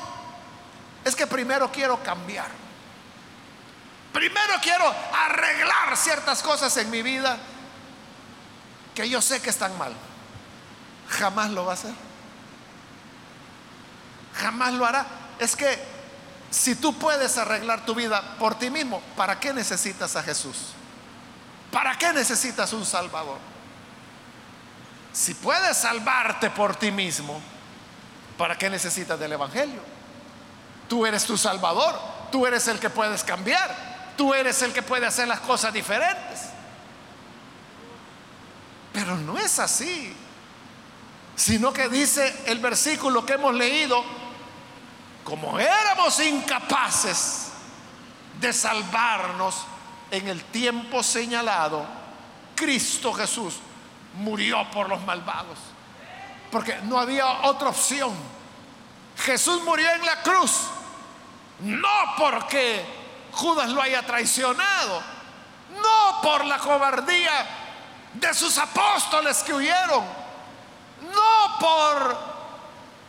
Es 1.04 1.16
que 1.16 1.28
primero 1.28 1.72
quiero 1.72 2.02
cambiar. 2.04 2.50
Primero 4.14 4.54
quiero 4.62 4.86
arreglar 5.26 5.98
ciertas 5.98 6.44
cosas 6.44 6.76
en 6.78 6.90
mi 6.90 7.02
vida 7.02 7.38
que 8.94 9.10
yo 9.10 9.22
sé 9.22 9.42
que 9.42 9.50
están 9.50 9.78
mal. 9.78 9.94
Jamás 11.10 11.50
lo 11.50 11.66
va 11.66 11.72
a 11.72 11.76
hacer. 11.76 11.94
Jamás 14.36 14.74
lo 14.74 14.86
hará 14.86 15.06
es 15.40 15.56
que 15.56 15.78
si 16.50 16.76
tú 16.76 16.98
puedes 16.98 17.38
arreglar 17.38 17.86
tu 17.86 17.96
vida 17.96 18.22
por 18.38 18.58
ti 18.58 18.70
mismo, 18.70 19.02
¿para 19.18 19.40
qué 19.40 19.54
necesitas 19.54 20.16
a 20.16 20.24
Jesús? 20.24 20.74
¿Para 21.72 21.98
qué 21.98 22.14
necesitas 22.14 22.72
un 22.74 22.86
Salvador? 22.86 23.40
Si 25.12 25.34
puedes 25.34 25.78
salvarte 25.78 26.52
por 26.52 26.76
ti 26.76 26.92
mismo, 26.92 27.42
¿para 28.38 28.58
qué 28.58 28.70
necesitas 28.70 29.20
del 29.20 29.34
Evangelio? 29.34 29.82
Tú 30.94 31.08
eres 31.08 31.26
tu 31.26 31.36
Salvador, 31.40 32.00
tú 32.32 32.46
eres 32.46 32.68
el 32.68 32.78
que 32.78 32.92
puedes 32.92 33.24
cambiar, 33.24 34.14
tú 34.16 34.32
eres 34.32 34.62
el 34.62 34.72
que 34.72 34.84
puede 34.84 35.08
hacer 35.08 35.28
las 35.28 35.40
cosas 35.40 35.74
diferentes. 35.74 36.50
Pero 38.94 39.18
no 39.18 39.36
es 39.40 39.58
así, 39.58 40.16
sino 41.36 41.74
que 41.74 41.90
dice 41.90 42.44
el 42.46 42.60
versículo 42.60 43.26
que 43.26 43.34
hemos 43.34 43.56
leído, 43.56 44.04
como 45.24 45.58
éramos 45.60 46.20
incapaces 46.20 47.48
de 48.40 48.54
salvarnos 48.54 49.64
en 50.12 50.28
el 50.28 50.44
tiempo 50.44 51.02
señalado, 51.02 51.88
Cristo 52.56 53.12
Jesús 53.14 53.56
murió 54.20 54.70
por 54.70 54.90
los 54.90 55.02
malvados. 55.06 55.58
Porque 56.52 56.78
no 56.84 57.00
había 57.00 57.48
otra 57.48 57.70
opción. 57.70 58.14
Jesús 59.18 59.64
murió 59.64 59.90
en 59.90 60.06
la 60.06 60.22
cruz. 60.22 60.68
No 61.60 62.16
porque 62.18 62.86
Judas 63.32 63.70
lo 63.70 63.82
haya 63.82 64.06
traicionado. 64.06 65.02
No 65.82 66.22
por 66.22 66.46
la 66.46 66.60
cobardía 66.60 67.48
de 68.14 68.34
sus 68.34 68.58
apóstoles 68.58 69.44
que 69.44 69.54
huyeron. 69.54 70.04
No 71.14 71.58
por 71.60 72.18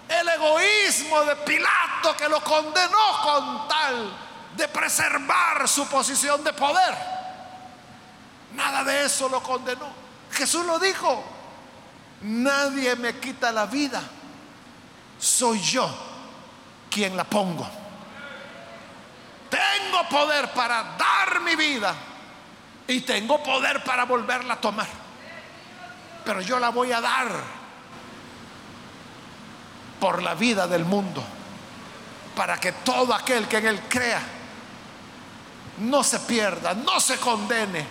el 0.09 0.29
egoísmo 0.29 1.23
de 1.23 1.37
Pilato 1.37 2.17
que 2.17 2.29
lo 2.29 2.43
condenó 2.43 3.23
con 3.23 3.69
tal 3.69 4.17
de 4.57 4.69
preservar 4.69 5.69
su 5.69 5.87
posición 5.89 6.45
de 6.45 6.53
poder. 6.53 6.95
Nada 8.55 8.85
de 8.85 9.05
eso 9.05 9.29
lo 9.29 9.43
condenó. 9.43 9.89
Jesús 10.33 10.65
lo 10.65 10.79
dijo. 10.79 11.25
Nadie 12.23 12.97
me 12.97 13.19
quita 13.19 13.53
la 13.53 13.67
vida. 13.67 14.03
Soy 15.19 15.61
yo 15.61 15.89
quien 16.91 17.17
la 17.17 17.25
pongo. 17.25 17.84
Tengo 19.55 20.09
poder 20.09 20.51
para 20.51 20.97
dar 20.99 21.41
mi 21.41 21.55
vida 21.55 21.95
y 22.89 23.03
tengo 23.03 23.41
poder 23.41 23.85
para 23.85 24.05
volverla 24.05 24.55
a 24.55 24.61
tomar. 24.61 24.89
Pero 26.25 26.41
yo 26.41 26.59
la 26.59 26.71
voy 26.71 26.91
a 26.91 27.01
dar 27.01 27.29
por 30.01 30.23
la 30.23 30.35
vida 30.35 30.67
del 30.67 30.85
mundo, 30.85 31.23
para 32.35 32.59
que 32.59 32.73
todo 32.73 33.15
aquel 33.15 33.47
que 33.47 33.59
en 33.59 33.67
él 33.67 33.81
crea 33.89 34.21
no 35.79 36.03
se 36.03 36.19
pierda, 36.21 36.75
no 36.75 36.99
se 36.99 37.19
condene, 37.19 37.87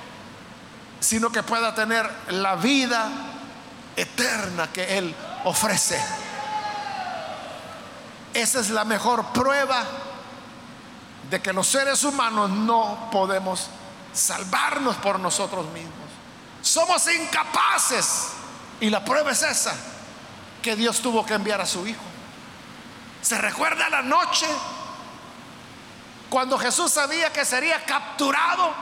sino 1.00 1.32
que 1.32 1.44
pueda 1.44 1.74
tener 1.74 2.10
la 2.30 2.56
vida 2.56 3.10
eterna 3.96 4.68
que 4.74 4.98
él 4.98 5.16
ofrece. 5.46 6.04
Esa 8.34 8.60
es 8.60 8.70
la 8.70 8.84
mejor 8.84 9.28
prueba 9.28 9.86
de 11.30 11.42
que 11.42 11.54
los 11.54 11.68
seres 11.68 12.04
humanos 12.04 12.50
no 12.50 13.10
podemos 13.12 13.68
salvarnos 14.14 14.96
por 14.98 15.20
nosotros 15.20 15.66
mismos. 15.72 15.94
Somos 16.62 17.08
incapaces. 17.08 18.30
Y 18.80 18.90
la 18.90 19.04
prueba 19.04 19.32
es 19.32 19.44
esa 19.44 19.76
que 20.62 20.76
Dios 20.76 21.00
tuvo 21.02 21.26
que 21.26 21.34
enviar 21.34 21.62
a 21.62 21.66
su 21.66 21.86
Hijo. 21.88 22.02
¿Se 23.22 23.38
recuerda 23.38 23.90
la 23.90 24.02
noche 24.02 24.48
cuando 26.30 26.58
Jesús 26.58 26.92
sabía 26.92 27.32
que 27.32 27.46
sería 27.46 27.84
capturado? 27.86 28.74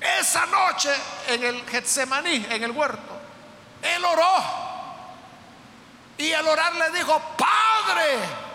Esa 0.00 0.46
noche 0.46 0.90
en 1.28 1.44
el 1.44 1.64
Getsemaní, 1.66 2.46
en 2.50 2.62
el 2.62 2.70
huerto, 2.70 3.18
él 3.82 4.04
oró. 4.04 4.66
Y 6.18 6.32
al 6.32 6.46
orar 6.46 6.74
le 6.74 6.90
dijo, 6.90 7.20
Padre, 7.36 8.45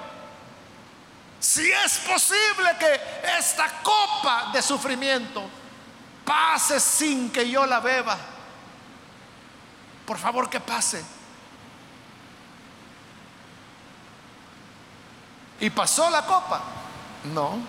si 1.42 1.70
es 1.70 1.98
posible 1.98 2.78
que 2.80 3.02
esta 3.38 3.82
copa 3.84 4.52
de 4.54 4.62
sufrimiento 4.62 5.44
pase 6.24 6.80
sin 6.80 7.30
que 7.30 7.50
yo 7.50 7.66
la 7.66 7.82
beba 7.82 8.18
por 10.12 10.18
favor 10.18 10.50
que 10.50 10.60
pase. 10.60 11.02
¿Y 15.62 15.70
pasó 15.70 16.10
la 16.10 16.26
copa? 16.26 16.62
No. 17.34 17.60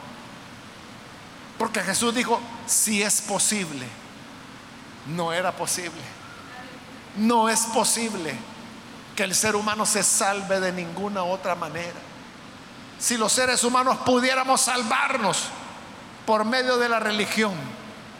Porque 1.56 1.80
Jesús 1.82 2.12
dijo, 2.12 2.40
si 2.66 3.00
es 3.00 3.20
posible. 3.20 3.86
No 5.06 5.32
era 5.32 5.52
posible. 5.52 6.00
No 7.16 7.48
es 7.48 7.60
posible 7.66 8.34
que 9.14 9.22
el 9.22 9.36
ser 9.36 9.54
humano 9.54 9.86
se 9.86 10.02
salve 10.02 10.58
de 10.58 10.72
ninguna 10.72 11.22
otra 11.22 11.54
manera. 11.54 12.00
Si 13.02 13.16
los 13.16 13.32
seres 13.32 13.64
humanos 13.64 13.98
pudiéramos 14.06 14.60
salvarnos 14.60 15.46
por 16.24 16.44
medio 16.44 16.78
de 16.78 16.88
la 16.88 17.00
religión, 17.00 17.52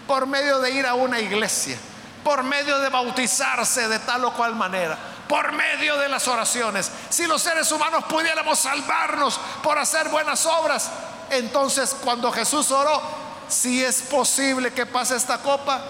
por 0.08 0.26
medio 0.26 0.58
de 0.58 0.72
ir 0.72 0.86
a 0.86 0.94
una 0.94 1.20
iglesia, 1.20 1.78
por 2.24 2.42
medio 2.42 2.80
de 2.80 2.88
bautizarse 2.88 3.86
de 3.86 4.00
tal 4.00 4.24
o 4.24 4.32
cual 4.32 4.56
manera, 4.56 4.98
por 5.28 5.52
medio 5.52 5.96
de 5.98 6.08
las 6.08 6.26
oraciones. 6.26 6.90
Si 7.10 7.28
los 7.28 7.40
seres 7.40 7.70
humanos 7.70 8.02
pudiéramos 8.08 8.58
salvarnos 8.58 9.38
por 9.62 9.78
hacer 9.78 10.08
buenas 10.08 10.46
obras, 10.46 10.90
entonces 11.30 11.94
cuando 12.02 12.32
Jesús 12.32 12.72
oró, 12.72 13.00
si 13.46 13.84
es 13.84 14.02
posible 14.02 14.72
que 14.72 14.84
pase 14.84 15.14
esta 15.14 15.38
copa, 15.38 15.80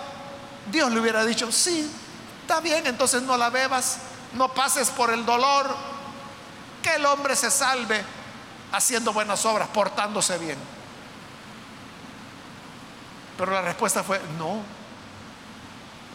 Dios 0.70 0.92
le 0.92 1.00
hubiera 1.00 1.24
dicho, 1.24 1.50
sí, 1.50 1.90
está 2.42 2.60
bien, 2.60 2.86
entonces 2.86 3.22
no 3.22 3.38
la 3.38 3.48
bebas, 3.48 4.00
no 4.34 4.52
pases 4.52 4.90
por 4.90 5.10
el 5.10 5.24
dolor, 5.24 5.74
que 6.82 6.96
el 6.96 7.06
hombre 7.06 7.34
se 7.34 7.50
salve 7.50 8.04
haciendo 8.72 9.12
buenas 9.12 9.44
obras, 9.44 9.68
portándose 9.68 10.38
bien. 10.38 10.58
Pero 13.36 13.52
la 13.52 13.62
respuesta 13.62 14.02
fue, 14.02 14.20
no, 14.38 14.60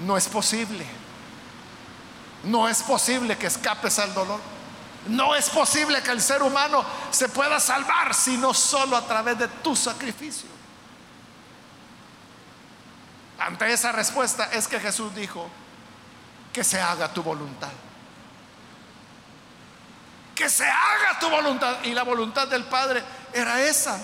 no 0.05 0.17
es 0.17 0.27
posible. 0.27 0.85
No 2.43 2.67
es 2.67 2.83
posible 2.83 3.37
que 3.37 3.47
escapes 3.47 3.99
al 3.99 4.13
dolor. 4.13 4.39
No 5.07 5.35
es 5.35 5.49
posible 5.49 6.01
que 6.01 6.11
el 6.11 6.21
ser 6.21 6.43
humano 6.43 6.83
se 7.11 7.29
pueda 7.29 7.59
salvar 7.59 8.13
sino 8.13 8.53
solo 8.53 8.97
a 8.97 9.05
través 9.05 9.37
de 9.39 9.47
tu 9.47 9.75
sacrificio. 9.75 10.49
Ante 13.39 13.71
esa 13.71 13.91
respuesta 13.91 14.49
es 14.51 14.67
que 14.67 14.79
Jesús 14.79 15.13
dijo 15.15 15.47
que 16.51 16.63
se 16.63 16.81
haga 16.81 17.13
tu 17.13 17.23
voluntad. 17.23 17.69
Que 20.37 20.49
se 20.49 20.65
haga 20.65 21.19
tu 21.19 21.29
voluntad. 21.29 21.83
Y 21.83 21.93
la 21.93 22.03
voluntad 22.03 22.47
del 22.47 22.63
Padre 22.65 23.03
era 23.33 23.61
esa. 23.61 23.99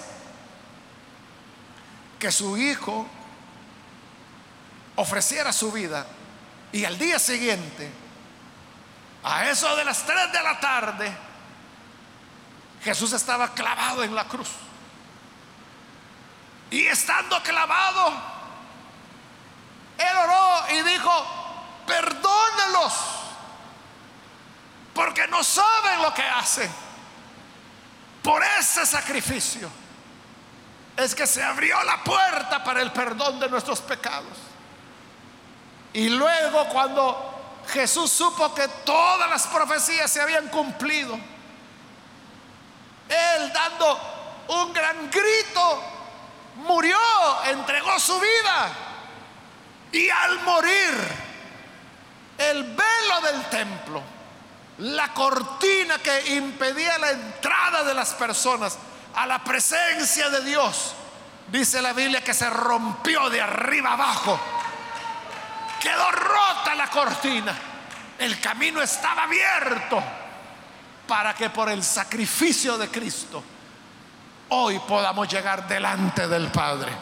Que 2.18 2.32
su 2.32 2.58
Hijo 2.58 3.08
ofreciera 4.96 5.54
su 5.54 5.72
vida 5.72 6.06
y 6.74 6.86
al 6.86 6.98
día 6.98 7.20
siguiente, 7.20 7.92
a 9.24 9.48
eso 9.48 9.76
de 9.76 9.86
las 9.86 10.04
3 10.06 10.32
de 10.34 10.42
la 10.42 10.60
tarde, 10.60 11.16
Jesús 12.84 13.14
estaba 13.14 13.54
clavado 13.54 14.04
en 14.04 14.16
la 14.16 14.26
cruz. 14.26 14.50
Y 16.72 16.88
estando 16.88 17.42
clavado, 17.44 18.12
él 20.00 20.18
oró 20.24 20.64
y 20.72 20.82
dijo, 20.82 21.84
perdónelos, 21.86 22.94
porque 24.94 25.28
no 25.28 25.44
saben 25.44 26.02
lo 26.02 26.14
que 26.14 26.24
hacen. 26.24 26.72
Por 28.22 28.44
ese 28.60 28.86
sacrificio 28.86 29.70
es 30.96 31.14
que 31.16 31.28
se 31.28 31.44
abrió 31.44 31.82
la 31.84 32.04
puerta 32.04 32.64
para 32.64 32.82
el 32.82 32.92
perdón 32.92 33.40
de 33.40 33.50
nuestros 33.50 33.82
pecados. 33.82 34.38
Y 35.94 36.10
luego 36.10 36.68
cuando 36.70 37.62
Jesús 37.72 38.12
supo 38.12 38.54
que 38.54 38.68
todas 38.86 39.30
las 39.30 39.48
profecías 39.48 40.10
se 40.10 40.22
habían 40.22 40.48
cumplido, 40.48 41.14
Él 43.10 43.54
dando 43.54 44.46
un 44.48 44.74
gran 44.74 45.10
grito, 45.10 45.84
murió, 46.56 46.98
entregó 47.46 48.00
su 48.00 48.20
vida. 48.20 48.70
Y 49.92 50.10
al 50.10 50.40
morir, 50.42 50.94
el 52.38 52.64
velo 52.64 53.22
del 53.22 53.44
templo, 53.46 54.02
la 54.80 55.14
cortina 55.14 56.00
que 56.00 56.36
impedía 56.36 56.98
la 56.98 57.12
entrada 57.12 57.84
de 57.84 57.94
las 57.94 58.14
personas 58.14 58.78
a 59.16 59.28
la 59.28 59.44
presencia 59.44 60.30
de 60.30 60.44
Dios, 60.44 60.94
dice 61.48 61.82
la 61.82 61.94
Biblia 61.94 62.24
que 62.24 62.34
se 62.34 62.50
rompió 62.50 63.30
de 63.30 63.42
arriba 63.42 63.94
abajo 63.94 64.40
Quedó 65.84 66.12
rota 66.12 66.76
la 66.76 66.88
cortina. 66.88 67.54
El 68.18 68.40
camino 68.40 68.82
estaba 68.82 69.24
abierto 69.24 70.02
para 71.06 71.34
que 71.34 71.50
por 71.50 71.68
el 71.68 71.84
sacrificio 71.84 72.78
de 72.78 72.88
Cristo 72.88 73.44
hoy 74.48 74.80
podamos 74.80 75.28
llegar 75.28 75.68
delante 75.68 76.26
del 76.30 76.48
Padre. 76.48 76.94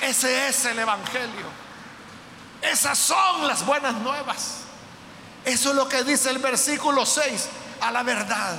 Ese 0.00 0.48
es 0.48 0.64
el 0.66 0.78
Evangelio. 0.78 1.46
Esas 2.62 2.98
son 2.98 3.46
las 3.46 3.64
buenas 3.64 3.94
nuevas. 3.94 4.58
Eso 5.44 5.70
es 5.70 5.76
lo 5.76 5.88
que 5.88 6.02
dice 6.02 6.30
el 6.30 6.38
versículo 6.38 7.06
6, 7.06 7.48
a 7.80 7.92
la 7.92 8.02
verdad. 8.02 8.56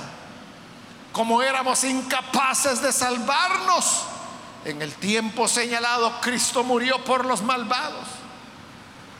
Como 1.12 1.42
éramos 1.42 1.84
incapaces 1.84 2.80
de 2.80 2.92
salvarnos, 2.92 4.04
en 4.64 4.82
el 4.82 4.94
tiempo 4.94 5.48
señalado 5.48 6.20
Cristo 6.20 6.64
murió 6.64 7.02
por 7.04 7.24
los 7.24 7.42
malvados. 7.42 8.06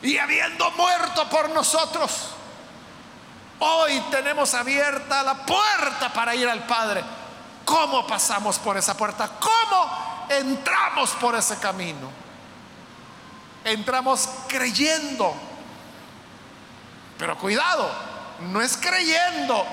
Y 0.01 0.17
habiendo 0.17 0.71
muerto 0.71 1.29
por 1.29 1.49
nosotros, 1.49 2.29
hoy 3.59 3.99
tenemos 4.11 4.53
abierta 4.53 5.23
la 5.23 5.45
puerta 5.45 6.11
para 6.13 6.33
ir 6.35 6.47
al 6.47 6.65
Padre. 6.65 7.03
¿Cómo 7.65 8.07
pasamos 8.07 8.57
por 8.57 8.77
esa 8.77 8.95
puerta? 8.95 9.29
¿Cómo 9.39 10.08
entramos 10.29 11.11
por 11.11 11.35
ese 11.35 11.57
camino? 11.57 12.09
Entramos 13.63 14.29
creyendo 14.47 15.49
pero 17.19 17.37
cuidado, 17.37 17.91
no 18.39 18.61
es 18.61 18.77
creyendo 18.77 19.65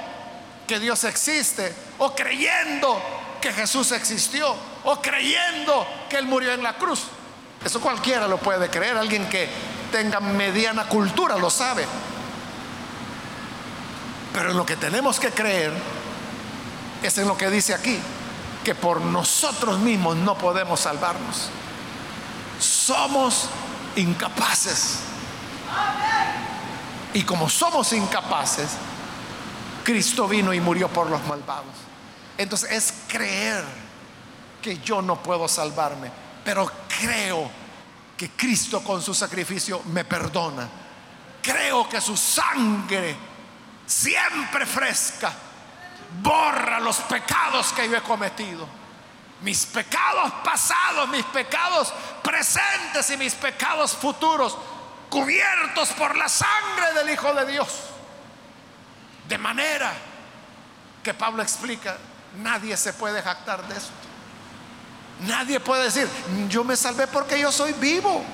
que 0.66 0.80
Dios 0.80 1.04
existe 1.04 1.72
o 1.98 2.12
creyendo 2.12 3.00
que 3.40 3.52
Jesús 3.52 3.92
existió 3.92 4.52
o 4.82 5.00
creyendo 5.00 5.86
que 6.10 6.16
Él 6.16 6.26
murió 6.26 6.52
en 6.52 6.64
la 6.64 6.76
cruz. 6.76 7.04
Eso 7.64 7.80
cualquiera 7.80 8.26
lo 8.26 8.38
puede 8.38 8.68
creer, 8.68 8.96
alguien 8.96 9.28
que 9.28 9.48
tenga 9.92 10.18
mediana 10.18 10.88
cultura 10.88 11.38
lo 11.38 11.48
sabe. 11.48 11.86
Pero 14.32 14.50
en 14.50 14.56
lo 14.56 14.66
que 14.66 14.74
tenemos 14.74 15.20
que 15.20 15.30
creer 15.30 15.72
es 17.00 17.16
en 17.16 17.28
lo 17.28 17.38
que 17.38 17.48
dice 17.48 17.74
aquí, 17.74 17.96
que 18.66 18.74
por 18.74 19.00
nosotros 19.00 19.78
mismos 19.78 20.16
no 20.16 20.36
podemos 20.36 20.80
salvarnos. 20.80 21.50
Somos 22.58 23.48
incapaces. 23.94 24.98
Y 27.14 27.22
como 27.22 27.48
somos 27.48 27.92
incapaces, 27.92 28.70
Cristo 29.84 30.26
vino 30.26 30.52
y 30.52 30.58
murió 30.58 30.88
por 30.88 31.08
los 31.08 31.24
malvados. 31.28 31.76
Entonces 32.36 32.72
es 32.72 32.94
creer 33.06 33.62
que 34.60 34.78
yo 34.78 35.00
no 35.00 35.22
puedo 35.22 35.46
salvarme, 35.46 36.10
pero 36.44 36.68
creo 36.88 37.48
que 38.16 38.30
Cristo 38.30 38.82
con 38.82 39.00
su 39.00 39.14
sacrificio 39.14 39.80
me 39.92 40.04
perdona. 40.04 40.68
Creo 41.40 41.88
que 41.88 42.00
su 42.00 42.16
sangre, 42.16 43.14
siempre 43.86 44.66
fresca, 44.66 45.32
borra 46.22 46.80
los 46.80 46.96
pecados 46.98 47.72
que 47.72 47.88
yo 47.88 47.96
he 47.96 48.02
cometido. 48.02 48.66
Mis 49.42 49.66
pecados 49.66 50.32
pasados, 50.42 51.08
mis 51.08 51.24
pecados 51.26 51.92
presentes 52.22 53.10
y 53.10 53.16
mis 53.16 53.34
pecados 53.34 53.92
futuros 53.92 54.56
cubiertos 55.10 55.90
por 55.90 56.16
la 56.16 56.28
sangre 56.28 56.92
del 56.94 57.10
Hijo 57.10 57.32
de 57.34 57.46
Dios. 57.46 57.68
De 59.28 59.38
manera 59.38 59.92
que 61.02 61.14
Pablo 61.14 61.42
explica, 61.42 61.96
nadie 62.38 62.76
se 62.76 62.92
puede 62.92 63.22
jactar 63.22 63.66
de 63.68 63.76
esto. 63.76 63.92
Nadie 65.20 65.60
puede 65.60 65.84
decir, 65.84 66.08
yo 66.48 66.64
me 66.64 66.76
salvé 66.76 67.06
porque 67.06 67.38
yo 67.38 67.50
soy 67.50 67.72
vivo. 67.74 68.24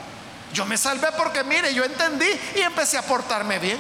Yo 0.53 0.67
me 0.67 0.77
salvé 0.77 1.09
porque, 1.17 1.45
mire, 1.45 1.73
yo 1.73 1.85
entendí 1.85 2.29
y 2.57 2.61
empecé 2.61 2.99
a 2.99 3.03
portarme 3.03 3.59
bien. 3.59 3.79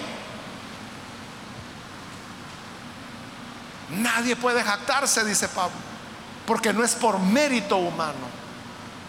Nadie 3.93 4.37
puede 4.37 4.63
jactarse, 4.63 5.25
dice 5.25 5.49
Pablo, 5.49 5.77
porque 6.47 6.73
no 6.73 6.83
es 6.83 6.95
por 6.95 7.19
mérito 7.19 7.77
humano, 7.77 8.27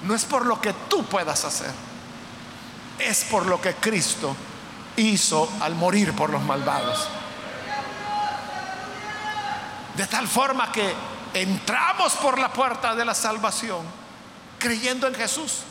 no 0.03 0.13
es 0.13 0.25
por 0.25 0.45
lo 0.45 0.59
que 0.59 0.73
tú 0.89 1.05
puedas 1.05 1.45
hacer 1.45 1.71
es 2.99 3.23
por 3.25 3.45
lo 3.45 3.59
que 3.59 3.75
Cristo 3.75 4.35
hizo 4.95 5.49
al 5.61 5.75
morir 5.75 6.13
por 6.13 6.29
los 6.29 6.41
malvados. 6.43 7.07
De 9.95 10.07
tal 10.07 10.27
forma 10.27 10.71
que 10.71 10.93
entramos 11.33 12.13
por 12.13 12.39
la 12.39 12.51
puerta 12.51 12.95
de 12.95 13.05
la 13.05 13.13
salvación 13.13 13.85
creyendo 14.59 15.07
en 15.07 15.15
Jesús, 15.15 15.61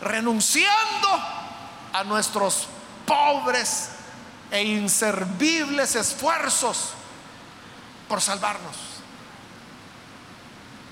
renunciando 0.00 1.08
a 1.92 2.04
nuestros 2.04 2.66
pobres 3.06 3.90
e 4.50 4.62
inservibles 4.62 5.94
esfuerzos 5.96 6.92
por 8.08 8.20
salvarnos. 8.20 8.76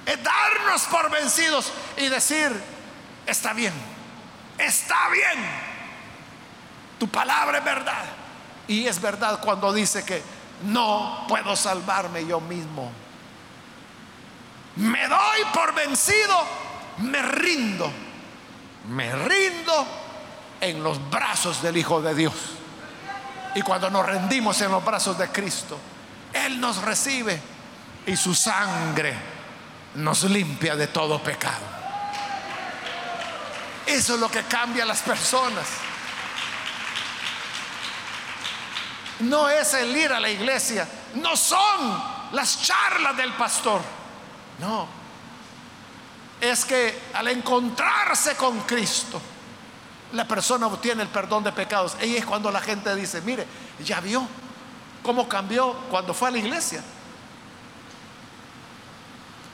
Es 0.04 0.22
darnos 0.22 0.82
por 0.82 1.10
vencidos 1.10 1.72
y 1.96 2.08
decir, 2.08 2.52
está 3.26 3.52
bien, 3.52 3.72
está 4.58 5.08
bien, 5.08 5.44
tu 6.98 7.08
palabra 7.08 7.58
es 7.58 7.64
verdad. 7.64 8.04
Y 8.68 8.86
es 8.86 9.00
verdad 9.00 9.40
cuando 9.40 9.72
dice 9.72 10.04
que 10.04 10.22
no 10.64 11.24
puedo 11.28 11.56
salvarme 11.56 12.26
yo 12.26 12.40
mismo. 12.40 12.92
Me 14.76 15.08
doy 15.08 15.40
por 15.52 15.74
vencido, 15.74 16.44
me 16.98 17.22
rindo. 17.22 17.90
Me 18.88 19.12
rindo 19.12 19.86
en 20.60 20.82
los 20.82 21.10
brazos 21.10 21.62
del 21.62 21.76
Hijo 21.76 22.00
de 22.00 22.14
Dios. 22.14 22.34
Y 23.54 23.62
cuando 23.62 23.90
nos 23.90 24.06
rendimos 24.06 24.60
en 24.60 24.70
los 24.70 24.84
brazos 24.84 25.18
de 25.18 25.28
Cristo, 25.28 25.78
Él 26.44 26.60
nos 26.60 26.82
recibe 26.82 27.40
y 28.06 28.16
su 28.16 28.34
sangre 28.34 29.14
nos 29.94 30.24
limpia 30.24 30.76
de 30.76 30.88
todo 30.88 31.22
pecado. 31.22 31.76
Eso 33.86 34.14
es 34.14 34.20
lo 34.20 34.28
que 34.28 34.42
cambia 34.42 34.82
a 34.82 34.86
las 34.86 35.00
personas. 35.00 35.66
no 39.20 39.48
es 39.48 39.74
el 39.74 39.96
ir 39.96 40.12
a 40.12 40.20
la 40.20 40.28
iglesia, 40.28 40.86
no 41.14 41.36
son 41.36 42.02
las 42.32 42.62
charlas 42.62 43.16
del 43.16 43.32
pastor, 43.32 43.80
no. 44.58 44.88
Es 46.40 46.64
que 46.64 47.00
al 47.14 47.28
encontrarse 47.28 48.36
con 48.36 48.60
Cristo, 48.60 49.20
la 50.12 50.26
persona 50.26 50.66
obtiene 50.66 51.02
el 51.02 51.08
perdón 51.08 51.44
de 51.44 51.52
pecados. 51.52 51.96
Y 52.02 52.16
es 52.16 52.26
cuando 52.26 52.50
la 52.50 52.60
gente 52.60 52.94
dice, 52.94 53.22
mire, 53.22 53.46
ya 53.82 54.00
vio 54.00 54.26
cómo 55.06 55.28
cambió 55.28 55.72
cuando 55.88 56.12
fue 56.12 56.28
a 56.28 56.32
la 56.32 56.38
iglesia. 56.38 56.82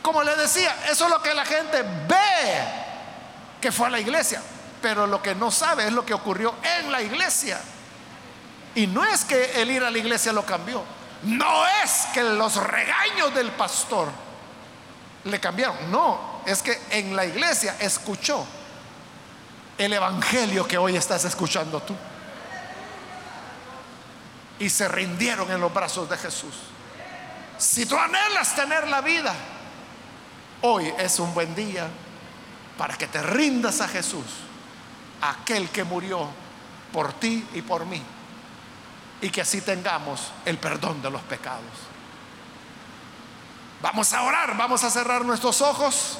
Como 0.00 0.22
le 0.24 0.34
decía, 0.34 0.74
eso 0.90 1.04
es 1.04 1.10
lo 1.10 1.20
que 1.20 1.34
la 1.34 1.44
gente 1.44 1.82
ve 1.82 2.64
que 3.60 3.70
fue 3.70 3.86
a 3.86 3.90
la 3.90 4.00
iglesia, 4.00 4.42
pero 4.80 5.06
lo 5.06 5.22
que 5.22 5.34
no 5.34 5.50
sabe 5.50 5.86
es 5.86 5.92
lo 5.92 6.06
que 6.06 6.14
ocurrió 6.14 6.54
en 6.80 6.90
la 6.90 7.02
iglesia. 7.02 7.60
Y 8.74 8.86
no 8.86 9.04
es 9.04 9.26
que 9.26 9.60
el 9.60 9.70
ir 9.70 9.84
a 9.84 9.90
la 9.90 9.98
iglesia 9.98 10.32
lo 10.32 10.46
cambió. 10.46 10.82
No 11.24 11.66
es 11.84 12.06
que 12.14 12.22
los 12.24 12.56
regaños 12.56 13.34
del 13.34 13.50
pastor 13.52 14.08
le 15.24 15.38
cambiaron. 15.38 15.92
No, 15.92 16.40
es 16.46 16.62
que 16.62 16.80
en 16.90 17.14
la 17.14 17.26
iglesia 17.26 17.76
escuchó 17.78 18.44
el 19.76 19.92
evangelio 19.92 20.66
que 20.66 20.78
hoy 20.78 20.96
estás 20.96 21.26
escuchando 21.26 21.80
tú. 21.82 21.94
Y 24.62 24.70
se 24.70 24.86
rindieron 24.86 25.50
en 25.50 25.60
los 25.60 25.74
brazos 25.74 26.08
de 26.08 26.16
Jesús. 26.16 26.54
Si 27.58 27.84
tú 27.84 27.98
anhelas 27.98 28.54
tener 28.54 28.86
la 28.86 29.00
vida, 29.00 29.34
hoy 30.60 30.86
es 30.98 31.18
un 31.18 31.34
buen 31.34 31.52
día 31.56 31.88
para 32.78 32.96
que 32.96 33.08
te 33.08 33.20
rindas 33.20 33.80
a 33.80 33.88
Jesús, 33.88 34.24
aquel 35.20 35.68
que 35.70 35.82
murió 35.82 36.28
por 36.92 37.12
ti 37.14 37.44
y 37.54 37.62
por 37.62 37.86
mí 37.86 38.00
y 39.20 39.30
que 39.30 39.40
así 39.40 39.62
tengamos 39.62 40.30
el 40.44 40.58
perdón 40.58 41.02
de 41.02 41.10
los 41.10 41.22
pecados. 41.22 41.64
Vamos 43.80 44.12
a 44.12 44.22
orar, 44.22 44.56
vamos 44.56 44.84
a 44.84 44.90
cerrar 44.90 45.24
nuestros 45.24 45.60
ojos. 45.60 46.18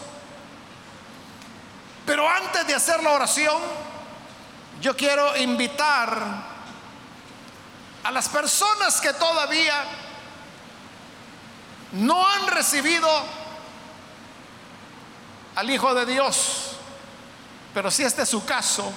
Pero 2.05 2.29
antes 2.29 2.67
de 2.67 2.75
hacer 2.75 3.05
la 3.05 3.13
oración, 3.13 3.63
yo 4.81 4.97
quiero 4.97 5.37
invitar 5.37 6.51
a 8.05 8.11
las 8.11 8.29
personas 8.29 9.01
que 9.01 9.13
todavía 9.13 9.85
no 11.93 12.27
han 12.27 12.47
recibido 12.49 13.09
al 15.55 15.71
Hijo 15.71 15.95
de 15.95 16.07
Dios, 16.07 16.77
pero 17.75 17.91
si 17.91 18.03
este 18.03 18.23
es 18.23 18.29
su 18.29 18.45
caso, 18.45 18.93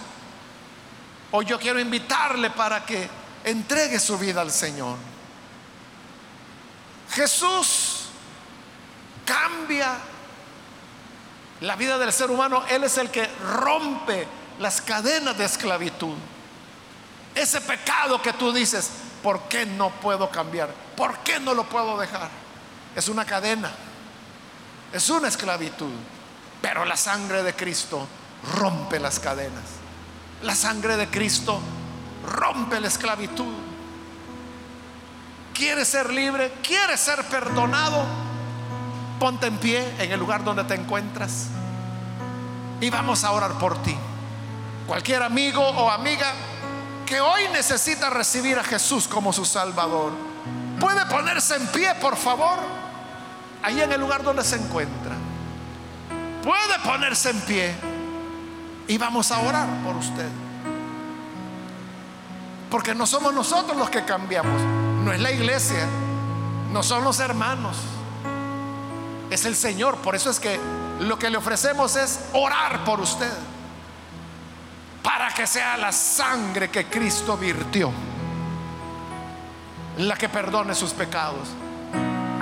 hoy 1.31 1.45
yo 1.45 1.59
quiero 1.59 1.79
invitarle 1.79 2.49
para 2.49 2.85
que 2.85 3.09
entregue 3.43 3.99
su 3.99 4.17
vida 4.17 4.41
al 4.41 4.51
Señor. 4.51 4.97
Jesús 7.11 8.05
cambia 9.25 9.97
la 11.61 11.75
vida 11.75 11.97
del 11.97 12.11
ser 12.11 12.29
humano. 12.31 12.63
Él 12.69 12.83
es 12.83 12.97
el 12.97 13.09
que 13.09 13.27
rompe 13.53 14.27
las 14.59 14.81
cadenas 14.81 15.37
de 15.37 15.45
esclavitud. 15.45 16.15
Ese 17.35 17.59
pecado 17.59 18.21
que 18.21 18.33
tú 18.33 18.53
dices, 18.53 18.89
¿por 19.21 19.41
qué 19.49 19.65
no 19.65 19.89
puedo 19.89 20.29
cambiar? 20.29 20.69
¿Por 20.95 21.19
qué 21.19 21.39
no 21.39 21.53
lo 21.53 21.65
puedo 21.65 21.97
dejar? 21.99 22.29
Es 22.95 23.09
una 23.09 23.25
cadena, 23.25 23.71
es 24.93 25.09
una 25.09 25.27
esclavitud. 25.27 25.91
Pero 26.61 26.85
la 26.85 26.97
sangre 26.97 27.43
de 27.43 27.53
Cristo 27.53 28.07
rompe 28.55 28.99
las 28.99 29.19
cadenas. 29.19 29.63
La 30.41 30.55
sangre 30.55 30.97
de 30.97 31.07
Cristo 31.09 31.59
rompe 32.25 32.79
la 32.79 32.87
esclavitud. 32.87 33.53
¿Quieres 35.53 35.87
ser 35.87 36.11
libre? 36.11 36.53
¿Quieres 36.63 36.99
ser 36.99 37.23
perdonado? 37.25 38.05
Ponte 39.19 39.47
en 39.47 39.57
pie 39.57 39.93
en 39.99 40.11
el 40.11 40.19
lugar 40.19 40.43
donde 40.43 40.63
te 40.63 40.75
encuentras 40.75 41.47
y 42.81 42.89
vamos 42.89 43.23
a 43.23 43.31
orar 43.31 43.53
por 43.53 43.81
ti. 43.81 43.95
Cualquier 44.87 45.23
amigo 45.23 45.61
o 45.61 45.89
amiga 45.89 46.33
que 47.05 47.21
hoy 47.21 47.47
necesita 47.53 48.09
recibir 48.09 48.57
a 48.57 48.63
Jesús 48.63 49.07
como 49.07 49.31
su 49.31 49.45
Salvador, 49.45 50.11
puede 50.79 51.05
ponerse 51.05 51.55
en 51.55 51.67
pie, 51.67 51.93
por 52.01 52.15
favor, 52.15 52.57
ahí 53.61 53.81
en 53.81 53.91
el 53.91 53.99
lugar 53.99 54.23
donde 54.23 54.43
se 54.43 54.55
encuentra. 54.55 55.15
Puede 56.43 56.79
ponerse 56.83 57.29
en 57.29 57.41
pie 57.41 57.75
y 58.87 58.97
vamos 58.97 59.31
a 59.31 59.39
orar 59.39 59.67
por 59.83 59.95
usted. 59.95 60.27
Porque 62.69 62.93
no 62.95 63.05
somos 63.05 63.33
nosotros 63.33 63.77
los 63.77 63.89
que 63.89 64.03
cambiamos, 64.03 64.61
no 65.03 65.13
es 65.13 65.19
la 65.19 65.31
iglesia, 65.31 65.87
no 66.71 66.83
son 66.83 67.03
los 67.03 67.19
hermanos, 67.19 67.77
es 69.29 69.45
el 69.45 69.55
Señor. 69.55 69.97
Por 69.97 70.15
eso 70.15 70.29
es 70.29 70.39
que 70.39 70.59
lo 70.99 71.17
que 71.19 71.29
le 71.29 71.37
ofrecemos 71.37 71.95
es 71.95 72.19
orar 72.33 72.83
por 72.83 72.99
usted 72.99 73.31
para 75.05 75.29
que 75.29 75.45
sea 75.45 75.77
la 75.77 75.91
sangre 75.91 76.71
que 76.71 76.87
Cristo 76.87 77.37
virtió 77.37 77.91
la 79.97 80.15
que 80.17 80.27
perdone 80.27 80.73
sus 80.73 80.93
pecados. 80.93 81.47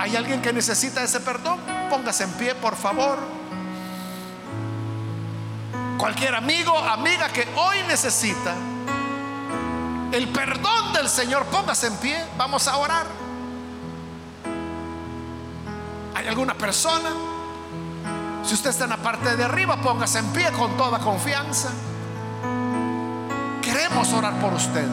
¿Hay 0.00 0.16
alguien 0.16 0.40
que 0.40 0.50
necesita 0.50 1.02
ese 1.02 1.20
perdón? 1.20 1.60
Póngase 1.90 2.24
en 2.24 2.32
pie, 2.32 2.54
por 2.54 2.74
favor. 2.74 3.18
Cualquier 5.98 6.34
amigo, 6.34 6.76
amiga 6.76 7.28
que 7.28 7.46
hoy 7.54 7.82
necesita 7.86 8.54
el 10.10 10.28
perdón 10.28 10.94
del 10.94 11.08
Señor, 11.08 11.44
póngase 11.46 11.88
en 11.88 11.96
pie. 11.98 12.24
Vamos 12.38 12.66
a 12.66 12.78
orar. 12.78 13.06
¿Hay 16.14 16.26
alguna 16.26 16.54
persona? 16.54 17.10
Si 18.42 18.54
usted 18.54 18.70
está 18.70 18.84
en 18.84 18.90
la 18.90 18.96
parte 18.96 19.36
de 19.36 19.44
arriba, 19.44 19.76
póngase 19.76 20.18
en 20.18 20.32
pie 20.32 20.50
con 20.52 20.76
toda 20.78 20.98
confianza. 20.98 21.70
Queremos 23.74 24.12
orar 24.12 24.34
por 24.34 24.54
usted. 24.54 24.86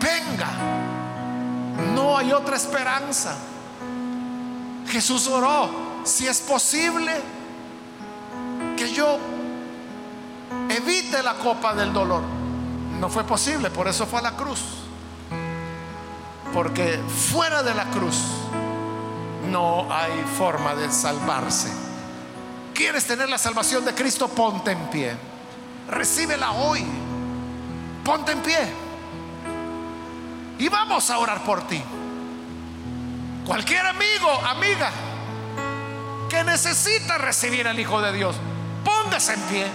Venga. 0.00 0.48
No 1.94 2.18
hay 2.18 2.32
otra 2.32 2.56
esperanza. 2.56 3.36
Jesús 4.88 5.28
oró. 5.28 5.70
Si 6.02 6.26
es 6.26 6.40
posible 6.40 7.12
que 8.76 8.92
yo 8.92 9.16
evite 10.68 11.22
la 11.22 11.34
copa 11.34 11.72
del 11.72 11.92
dolor. 11.92 12.24
No 12.98 13.08
fue 13.08 13.22
posible, 13.22 13.70
por 13.70 13.86
eso 13.86 14.04
fue 14.04 14.18
a 14.18 14.22
la 14.22 14.32
cruz. 14.32 14.58
Porque 16.52 16.98
fuera 17.30 17.62
de 17.62 17.74
la 17.74 17.84
cruz 17.90 18.16
no 19.52 19.86
hay 19.88 20.24
forma 20.36 20.74
de 20.74 20.90
salvarse. 20.90 21.70
¿Quieres 22.74 23.06
tener 23.06 23.28
la 23.28 23.38
salvación 23.38 23.84
de 23.84 23.94
Cristo? 23.94 24.26
Ponte 24.26 24.72
en 24.72 24.90
pie. 24.90 25.37
Recíbela 25.88 26.52
hoy. 26.52 26.84
Ponte 28.04 28.32
en 28.32 28.40
pie. 28.40 28.72
Y 30.58 30.68
vamos 30.68 31.10
a 31.10 31.18
orar 31.18 31.42
por 31.42 31.66
ti. 31.66 31.82
Cualquier 33.46 33.86
amigo, 33.86 34.30
amiga, 34.46 34.90
que 36.28 36.44
necesita 36.44 37.16
recibir 37.18 37.66
al 37.66 37.78
Hijo 37.78 38.00
de 38.02 38.12
Dios, 38.12 38.36
póngase 38.84 39.34
en 39.34 39.40
pie. 39.42 39.66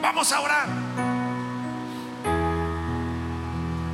Vamos 0.00 0.32
a 0.32 0.40
orar. 0.40 0.66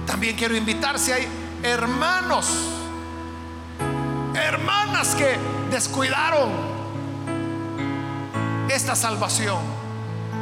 También 0.07 0.37
quiero 0.37 0.57
invitar 0.57 0.99
si 0.99 1.13
hay 1.13 1.29
hermanos 1.63 2.79
hermanas 4.35 5.15
que 5.15 5.39
descuidaron 5.71 6.51
esta 8.69 8.95
salvación. 8.95 9.78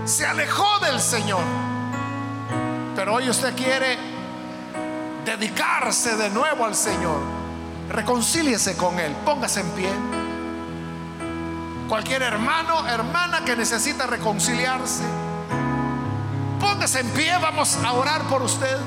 Se 0.06 0.24
alejó 0.24 0.78
del 0.78 1.00
Señor. 1.00 1.42
Pero 2.94 3.14
hoy 3.14 3.28
usted 3.28 3.54
quiere 3.54 3.98
dedicarse 5.24 6.16
de 6.16 6.30
nuevo 6.30 6.64
al 6.64 6.74
Señor. 6.74 7.20
Reconcíliese 7.90 8.76
con 8.76 8.98
Él. 8.98 9.12
Póngase 9.24 9.60
en 9.60 9.70
pie. 9.72 9.90
Cualquier 11.88 12.22
hermano, 12.22 12.86
hermana 12.86 13.44
que 13.44 13.56
necesita 13.56 14.06
reconciliarse. 14.06 15.02
Póngase 16.60 17.00
en 17.00 17.10
pie. 17.10 17.36
Vamos 17.42 17.76
a 17.84 17.92
orar 17.92 18.22
por 18.22 18.42
usted. 18.42 18.78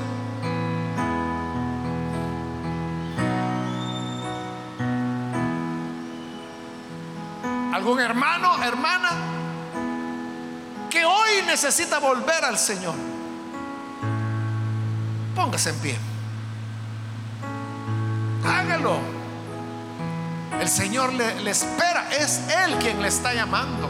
algún 7.80 7.98
hermano, 7.98 8.62
hermana, 8.62 9.39
que 10.90 11.04
hoy 11.04 11.42
necesita 11.46 11.98
volver 11.98 12.44
al 12.44 12.58
Señor, 12.58 12.94
póngase 15.34 15.70
en 15.70 15.76
pie. 15.76 15.98
Hágalo. 18.44 18.98
El 20.60 20.68
Señor 20.68 21.12
le, 21.14 21.40
le, 21.40 21.50
espera. 21.52 22.08
Es 22.10 22.42
Él 22.64 22.76
quien 22.78 23.00
le 23.00 23.08
está 23.08 23.32
llamando. 23.32 23.88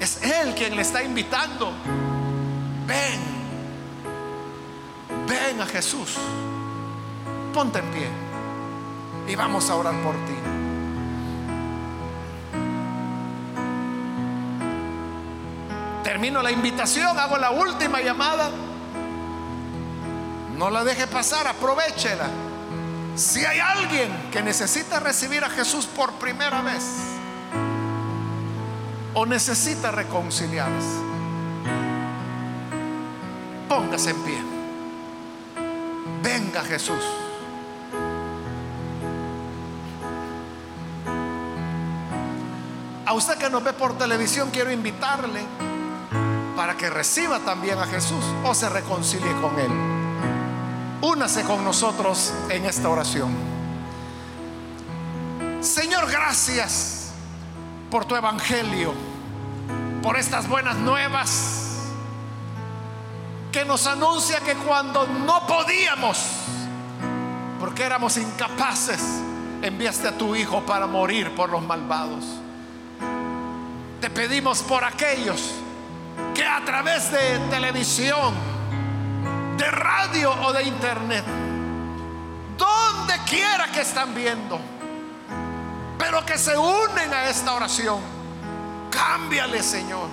Es 0.00 0.22
Él 0.22 0.54
quien 0.54 0.74
le 0.74 0.82
está 0.82 1.02
invitando. 1.02 1.72
Ven. 2.86 3.20
Ven 5.28 5.60
a 5.60 5.66
Jesús. 5.66 6.16
Ponte 7.52 7.78
en 7.78 7.90
pie. 7.90 8.08
Y 9.28 9.34
vamos 9.34 9.70
a 9.70 9.76
orar 9.76 9.94
por 10.02 10.14
ti. 10.26 10.55
Termino 16.16 16.40
la 16.40 16.50
invitación, 16.50 17.18
hago 17.18 17.36
la 17.36 17.50
última 17.50 18.00
llamada. 18.00 18.48
No 20.56 20.70
la 20.70 20.82
deje 20.82 21.06
pasar, 21.06 21.46
aprovechela. 21.46 22.30
Si 23.14 23.44
hay 23.44 23.58
alguien 23.58 24.30
que 24.32 24.40
necesita 24.40 24.98
recibir 24.98 25.44
a 25.44 25.50
Jesús 25.50 25.84
por 25.84 26.14
primera 26.14 26.62
vez 26.62 26.82
o 29.12 29.26
necesita 29.26 29.90
reconciliarse, 29.90 30.96
póngase 33.68 34.08
en 34.08 34.22
pie. 34.22 34.38
Venga 36.22 36.64
Jesús. 36.64 37.04
A 43.04 43.12
usted 43.12 43.36
que 43.36 43.50
nos 43.50 43.62
ve 43.62 43.74
por 43.74 43.98
televisión, 43.98 44.48
quiero 44.50 44.72
invitarle 44.72 45.65
para 46.66 46.76
que 46.76 46.90
reciba 46.90 47.38
también 47.38 47.78
a 47.78 47.86
Jesús 47.86 48.24
o 48.42 48.52
se 48.52 48.68
reconcilie 48.68 49.32
con 49.40 49.56
Él. 49.56 49.70
Únase 51.00 51.44
con 51.44 51.62
nosotros 51.62 52.34
en 52.50 52.66
esta 52.66 52.88
oración. 52.88 53.32
Señor, 55.60 56.10
gracias 56.10 57.12
por 57.88 58.04
tu 58.04 58.16
evangelio, 58.16 58.92
por 60.02 60.16
estas 60.16 60.48
buenas 60.48 60.74
nuevas 60.78 61.82
que 63.52 63.64
nos 63.64 63.86
anuncia 63.86 64.40
que 64.40 64.56
cuando 64.56 65.06
no 65.06 65.46
podíamos, 65.46 66.18
porque 67.60 67.84
éramos 67.84 68.16
incapaces, 68.16 69.00
enviaste 69.62 70.08
a 70.08 70.18
tu 70.18 70.34
Hijo 70.34 70.62
para 70.66 70.88
morir 70.88 71.32
por 71.36 71.48
los 71.48 71.62
malvados. 71.62 72.24
Te 74.00 74.10
pedimos 74.10 74.62
por 74.62 74.82
aquellos 74.82 75.62
que 76.36 76.44
a 76.44 76.62
través 76.66 77.10
de 77.10 77.38
televisión, 77.48 78.34
de 79.56 79.70
radio 79.70 80.30
o 80.30 80.52
de 80.52 80.64
internet, 80.64 81.24
donde 82.58 83.14
quiera 83.26 83.72
que 83.72 83.80
están 83.80 84.14
viendo, 84.14 84.60
pero 85.98 86.26
que 86.26 86.36
se 86.36 86.54
unen 86.58 87.14
a 87.14 87.30
esta 87.30 87.54
oración, 87.54 88.02
cámbiale 88.90 89.62
Señor, 89.62 90.10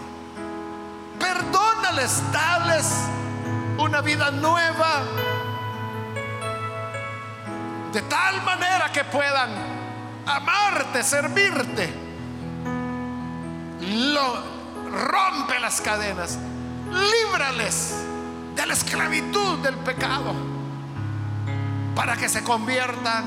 perdónales, 1.19 2.23
dales 2.31 2.89
una 3.77 3.99
vida 3.99 4.31
nueva, 4.31 5.03
de 7.91 8.01
tal 8.03 8.41
manera 8.43 8.89
que 8.93 9.03
puedan 9.03 9.49
amarte, 10.25 11.03
servirte. 11.03 11.93
Rompe 14.93 15.59
las 15.59 15.81
cadenas, 15.81 16.37
líbrales 16.89 17.95
de 18.55 18.65
la 18.65 18.73
esclavitud 18.73 19.59
del 19.59 19.75
pecado, 19.77 20.33
para 21.95 22.15
que 22.15 22.29
se 22.29 22.43
conviertan 22.43 23.23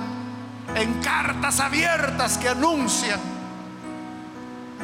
en 0.75 1.03
cartas 1.03 1.61
abiertas 1.61 2.39
que 2.39 2.49
anuncian 2.49 3.21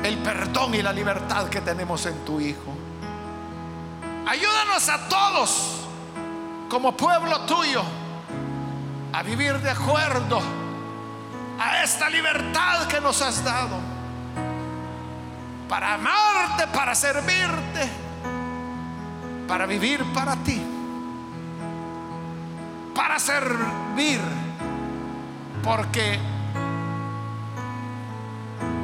el 0.03 0.18
perdón 0.18 0.74
y 0.74 0.83
la 0.83 0.93
libertad 0.93 1.49
que 1.49 1.61
tenemos 1.61 2.05
en 2.07 2.24
tu 2.24 2.41
Hijo. 2.41 2.74
Ayúdanos 4.26 4.89
a 4.89 5.09
todos 5.09 5.87
como 6.68 6.97
pueblo 6.97 7.41
tuyo 7.43 7.83
a 9.12 9.22
vivir 9.22 9.59
de 9.61 9.70
acuerdo 9.70 10.41
a 11.61 11.83
esta 11.83 12.09
libertad 12.09 12.87
que 12.87 13.01
nos 13.01 13.20
has 13.20 13.45
dado 13.45 13.91
para 15.72 15.94
amarte, 15.94 16.66
para 16.66 16.94
servirte, 16.94 17.88
para 19.48 19.64
vivir 19.64 20.04
para 20.12 20.36
ti, 20.36 20.62
para 22.94 23.18
servir, 23.18 24.20
porque 25.64 26.20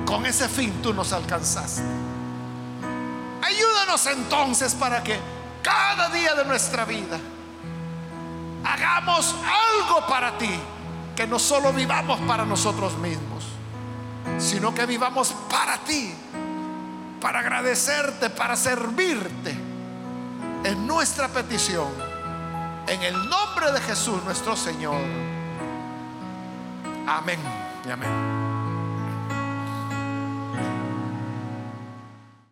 con 0.06 0.24
ese 0.24 0.48
fin 0.48 0.80
tú 0.82 0.94
nos 0.94 1.12
alcanzaste. 1.12 1.82
Ayúdanos 3.42 4.06
entonces 4.06 4.74
para 4.74 5.02
que 5.02 5.20
cada 5.60 6.08
día 6.08 6.34
de 6.36 6.46
nuestra 6.46 6.86
vida 6.86 7.20
hagamos 8.64 9.34
algo 9.34 10.06
para 10.06 10.38
ti, 10.38 10.58
que 11.14 11.26
no 11.26 11.38
solo 11.38 11.70
vivamos 11.74 12.18
para 12.20 12.46
nosotros 12.46 12.96
mismos, 12.96 13.44
sino 14.38 14.74
que 14.74 14.86
vivamos 14.86 15.34
para 15.50 15.76
ti, 15.80 16.14
para 17.20 17.40
agradecerte, 17.40 18.30
para 18.30 18.56
servirte 18.56 19.50
en 20.64 20.86
nuestra 20.86 21.28
petición, 21.28 21.88
en 22.86 23.02
el 23.02 23.14
nombre 23.14 23.72
de 23.72 23.80
Jesús 23.80 24.22
nuestro 24.24 24.56
Señor. 24.56 25.00
Amén 27.06 27.38
y 27.86 27.90
amén. 27.90 28.37